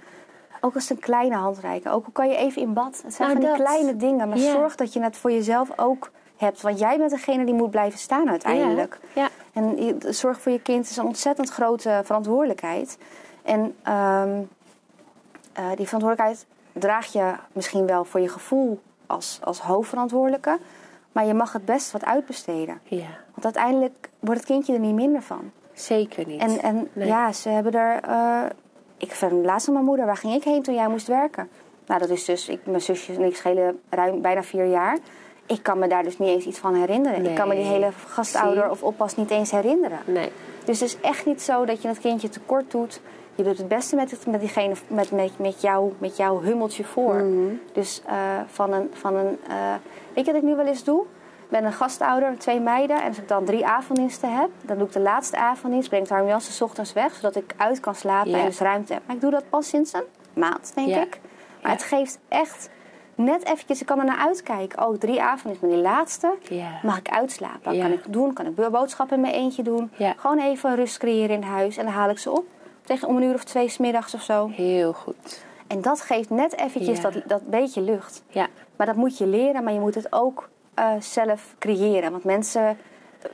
[0.60, 1.92] ook als het een kleine handreiken.
[1.92, 3.00] Ook al kan je even in bad.
[3.04, 3.68] Het zijn Nou, van die dat.
[3.68, 4.28] kleine dingen.
[4.28, 4.52] Maar Ja.
[4.52, 6.60] zorg dat je het voor jezelf ook hebt.
[6.60, 8.98] Want jij bent degene die moet blijven staan uiteindelijk.
[9.14, 9.28] Ja.
[9.52, 12.98] En je- zorg voor je kind is een ontzettend grote verantwoordelijkheid.
[13.42, 14.42] En ehm,
[15.52, 20.58] eh, die verantwoordelijkheid draag je misschien wel voor je gevoel als, als hoofdverantwoordelijke.
[21.12, 22.80] Maar je mag het best wat uitbesteden.
[22.84, 25.50] ja, Want uiteindelijk wordt het kindje er niet minder van.
[25.72, 26.40] zeker niet.
[26.40, 27.06] En, en Nee.
[27.08, 28.00] ja, ze hebben er.
[28.02, 28.42] eh,
[28.96, 31.48] ik vind laatst aan mijn moeder, waar ging ik heen toen jij moest werken?
[31.86, 34.98] Nou, dat is dus, ik, mijn zusjes en ik schelen ruim bijna vier jaar.
[35.46, 37.26] Ik kan me daar dus niet eens iets van herinneren.
[37.26, 39.98] Ik kan me die hele gastouder of oppas niet eens herinneren.
[40.06, 40.30] Nee.
[40.64, 43.00] Dus het is echt niet zo dat je het kindje tekort doet.
[43.34, 46.84] Je doet het beste met, het, met, diegene, met, met, met, jou, met jouw hummeltje
[46.84, 47.14] voor.
[47.14, 47.54] Mhm.
[47.72, 48.14] Dus eh,
[48.46, 48.90] van een.
[48.92, 49.74] Van een eh,
[50.18, 51.02] weet je wat ik nu wel eens doe?
[51.44, 53.02] Ik ben een gastouder, twee meiden.
[53.02, 55.88] En als ik dan drie avonddiensten heb, dan doe ik de laatste avonddienst.
[55.88, 58.38] Breng ik haar Jansen 's ochtends weg, zodat ik uit kan slapen Ja.
[58.38, 59.02] en dus ruimte heb.
[59.06, 61.02] Maar ik doe dat pas sinds een maand, denk Ja.
[61.02, 61.20] ik.
[61.62, 61.76] Maar Ja.
[61.76, 62.70] het geeft echt
[63.14, 64.86] net eventjes, ik kan er naar uitkijken.
[64.86, 66.70] Oh, drie avonddiensten, maar die laatste Ja.
[66.82, 67.74] mag ik uitslapen.
[67.74, 67.82] Ja.
[67.82, 69.90] kan ik doen, kan ik boodschappen in mijn eentje doen.
[70.16, 72.44] Gewoon even rust creëren in huis en dan haal ik ze op.
[72.84, 74.48] Tegen om een uur of twee 's middags of zo.
[74.52, 75.46] Heel goed.
[75.66, 78.22] En dat geeft net eventjes dat, dat beetje lucht.
[78.28, 78.46] Ja.
[78.78, 82.10] Maar dat moet je leren, maar je moet het ook eh, zelf creëren.
[82.10, 82.78] Want mensen,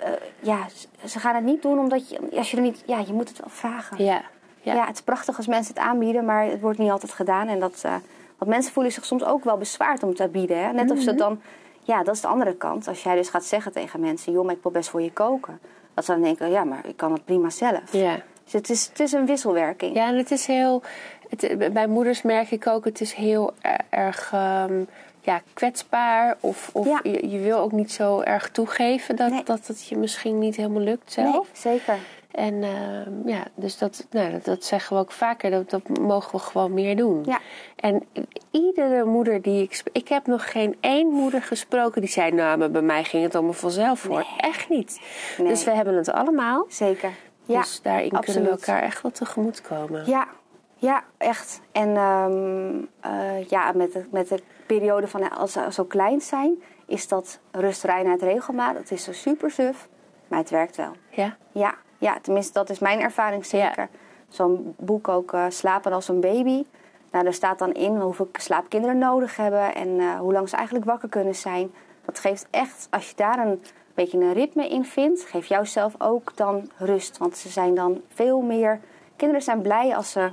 [0.00, 0.58] eh, ja,
[1.04, 3.38] ze gaan het niet doen omdat je, als je er niet, ja, je moet het
[3.38, 4.04] wel vragen.
[4.04, 4.22] Ja.
[4.60, 4.74] Ja.
[4.74, 4.86] Ja.
[4.86, 7.48] het is prachtig als mensen het aanbieden, maar het wordt niet altijd gedaan.
[7.48, 7.94] En dat, eh,
[8.38, 10.64] want mensen voelen zich soms ook wel bezwaard om te bieden.
[10.64, 10.72] Hè?
[10.72, 11.04] Net of Mhm.
[11.04, 11.40] ze dan,
[11.82, 12.88] ja, dat is de andere kant.
[12.88, 15.60] Als jij dus gaat zeggen tegen mensen, joh, maar ik wil best voor je koken.
[15.94, 17.92] Dat ze dan denken, ja, maar ik kan het prima zelf.
[17.92, 18.20] Ja.
[18.44, 19.94] Dus het is, het is een wisselwerking.
[19.94, 20.82] Ja, en het is heel.
[21.28, 24.82] Het, bij moeders merk ik ook, het is heel er- erg ehm,
[25.24, 26.36] ja, kwetsbaar.
[26.40, 27.00] Of, of Ja.
[27.02, 29.42] je, je wil ook niet zo erg toegeven dat, Nee.
[29.44, 31.32] dat het je misschien niet helemaal lukt zelf.
[31.34, 31.98] nee, zeker.
[32.30, 36.32] En ehm, ja, dus dat, nou, dat, dat zeggen we ook vaker, dat, dat mogen
[36.32, 37.22] we gewoon meer doen.
[37.26, 37.38] Ja.
[37.76, 38.02] En
[38.50, 39.82] iedere moeder die ik...
[39.92, 42.32] Ik heb nog geen één moeder gesproken die zei...
[42.32, 44.26] nou, maar bij mij ging het allemaal vanzelf voor.
[44.36, 45.00] Echt niet.
[45.38, 45.48] Nee.
[45.48, 46.66] Dus we hebben het allemaal.
[46.68, 47.10] Zeker.
[47.44, 50.02] Ja, dus daarin kunnen we elkaar echt wel tegemoet komen.
[50.06, 50.26] Ja,
[50.76, 51.60] ja, echt.
[51.72, 56.62] En ehm, eh, ja, met de, met de periode van als ze zo klein zijn,
[56.86, 58.74] is dat rust, reinheid, regelmaat.
[58.74, 59.88] Dat is zo super suf,
[60.28, 60.92] maar het werkt wel.
[61.08, 61.36] Ja?
[61.52, 63.88] Ja, ja tenminste, dat is mijn ervaring zeker.
[64.28, 66.64] Zo'n boek ook, eh, Slapen als een baby.
[67.10, 70.86] Nou, daar staat dan in hoeveel slaapkinderen nodig hebben en eh, hoe lang ze eigenlijk
[70.86, 71.72] wakker kunnen zijn.
[72.04, 73.62] Dat geeft echt, als je daar een
[73.94, 77.18] beetje een ritme in vindt, geeft jouzelf ook dan rust.
[77.18, 78.80] Want ze zijn dan veel meer.
[79.16, 80.32] Kinderen zijn blij als ze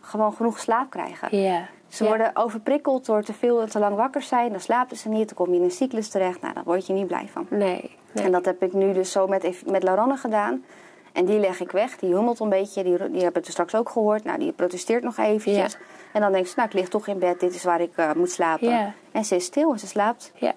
[0.00, 1.36] gewoon genoeg slaap krijgen.
[1.36, 1.68] Ja.
[1.90, 2.08] Ze Ja.
[2.08, 4.50] worden overprikkeld door te veel en te lang wakker zijn.
[4.50, 6.40] Dan slapen ze niet, dan kom je in een cyclus terecht.
[6.40, 7.46] Nou, daar word je niet blij van.
[7.50, 7.96] Nee.
[8.12, 8.24] nee.
[8.24, 10.64] En dat heb ik nu dus zo met, met Laranne gedaan.
[11.12, 12.82] En die leg ik weg, die hummelt een beetje.
[12.82, 14.24] Die, die heb ik er straks ook gehoord.
[14.24, 15.72] Nou, die protesteert nog eventjes.
[15.72, 15.78] Ja.
[16.12, 17.40] En dan denkt ze, nou, ik lig toch in bed.
[17.40, 18.68] Dit is waar ik eh, moet slapen.
[18.68, 18.92] Ja.
[19.12, 20.32] En ze is stil en ze slaapt.
[20.34, 20.52] Ja.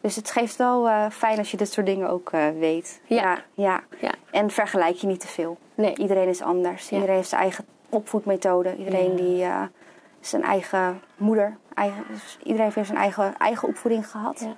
[0.00, 3.00] Dus het geeft wel eh, fijn als je dit soort dingen ook eh, weet.
[3.04, 3.38] Ja.
[3.54, 3.82] ja.
[4.00, 4.10] ja.
[4.30, 5.56] En vergelijk je niet te veel.
[5.74, 5.96] Nee.
[5.96, 6.90] Iedereen is anders.
[6.90, 8.76] Iedereen heeft zijn eigen opvoedmethode.
[8.76, 9.46] Iedereen die
[10.26, 11.56] zijn eigen moeder.
[11.74, 14.40] Eigen, dus iedereen heeft zijn eigen, eigen opvoeding gehad.
[14.40, 14.54] Ja.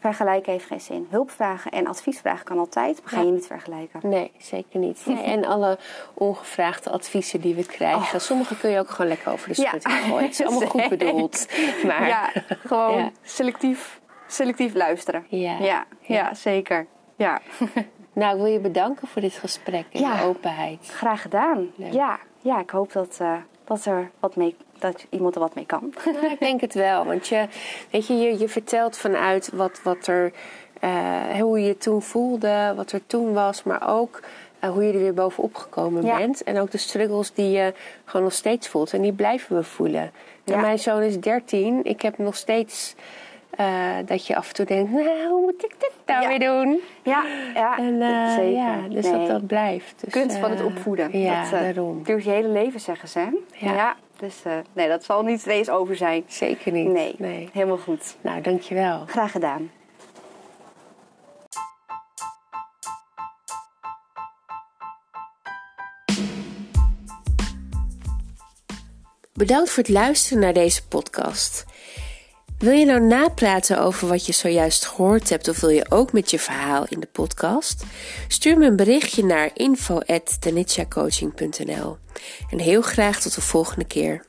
[0.00, 1.06] Vergelijken heeft geen zin.
[1.10, 3.24] Hulp vragen en advies vragen kan altijd, maar ga Ja.
[3.26, 4.00] je niet vergelijken.
[4.02, 5.02] Nee, zeker niet.
[5.06, 5.78] Nee, en alle
[6.14, 8.20] ongevraagde adviezen die we krijgen.
[8.20, 10.22] Sommige kun je ook gewoon lekker over de schut gooien.
[10.24, 11.46] Het is allemaal goed bedoeld.
[11.86, 12.30] Maar Ja,
[12.64, 15.26] gewoon selectief, selectief luisteren.
[15.28, 15.84] Ja.
[16.00, 16.86] Ja, zeker.
[17.16, 17.40] Ja.
[18.12, 20.16] nou, ik wil je bedanken voor dit gesprek en Ja.
[20.16, 20.88] de openheid.
[20.88, 21.70] Graag gedaan.
[21.76, 21.92] Leuk.
[21.92, 25.66] Ja, ja, ik hoop dat, eh, dat, er wat mee, dat iemand er wat mee
[25.66, 25.94] kan.
[26.04, 27.04] Nou, ik denk het wel.
[27.04, 27.46] Want je,
[27.90, 30.32] weet je, je, je vertelt vanuit wat, wat er,
[30.80, 30.90] eh,
[31.40, 34.20] hoe je je toen voelde, wat er toen was, maar ook
[34.58, 36.16] eh, hoe je er weer bovenop gekomen Ja.
[36.16, 36.42] bent.
[36.42, 38.92] En ook de struggles die je gewoon nog steeds voelt.
[38.92, 40.10] En die blijven we voelen.
[40.44, 41.80] En mijn zoon is 13.
[41.84, 42.94] Ik heb nog steeds
[43.50, 43.66] eh,
[44.06, 46.28] dat je af en toe denkt, nou, hoe moet ik dit nou Ja.
[46.28, 46.80] weer doen?
[47.02, 48.50] Ja, ja En zeker.
[48.50, 49.18] ja, dus Nee.
[49.18, 49.94] dat dat blijft.
[50.04, 51.18] Dus, Kunst van het opvoeden.
[51.20, 52.02] Ja, dat, daarom.
[52.02, 53.18] duurt je hele leven, zeggen ze.
[53.18, 53.30] hè?
[53.74, 53.96] Ja.
[54.24, 56.24] Dus eh, nee, dat zal niet eens over zijn.
[56.28, 56.88] Zeker niet.
[56.88, 57.48] Nee, nee.
[57.52, 58.16] helemaal goed.
[58.20, 59.04] Nou, dankjewel.
[59.06, 59.70] Graag gedaan.
[69.32, 71.64] Bedankt voor het luisteren naar deze podcast.
[72.64, 76.30] Wil je nou napraten over wat je zojuist gehoord hebt of wil je ook met
[76.30, 77.84] je verhaal in de podcast?
[78.28, 81.96] Stuur me een berichtje naar info@tenitshacoaching.nl.
[82.50, 84.24] En heel graag tot de volgende keer.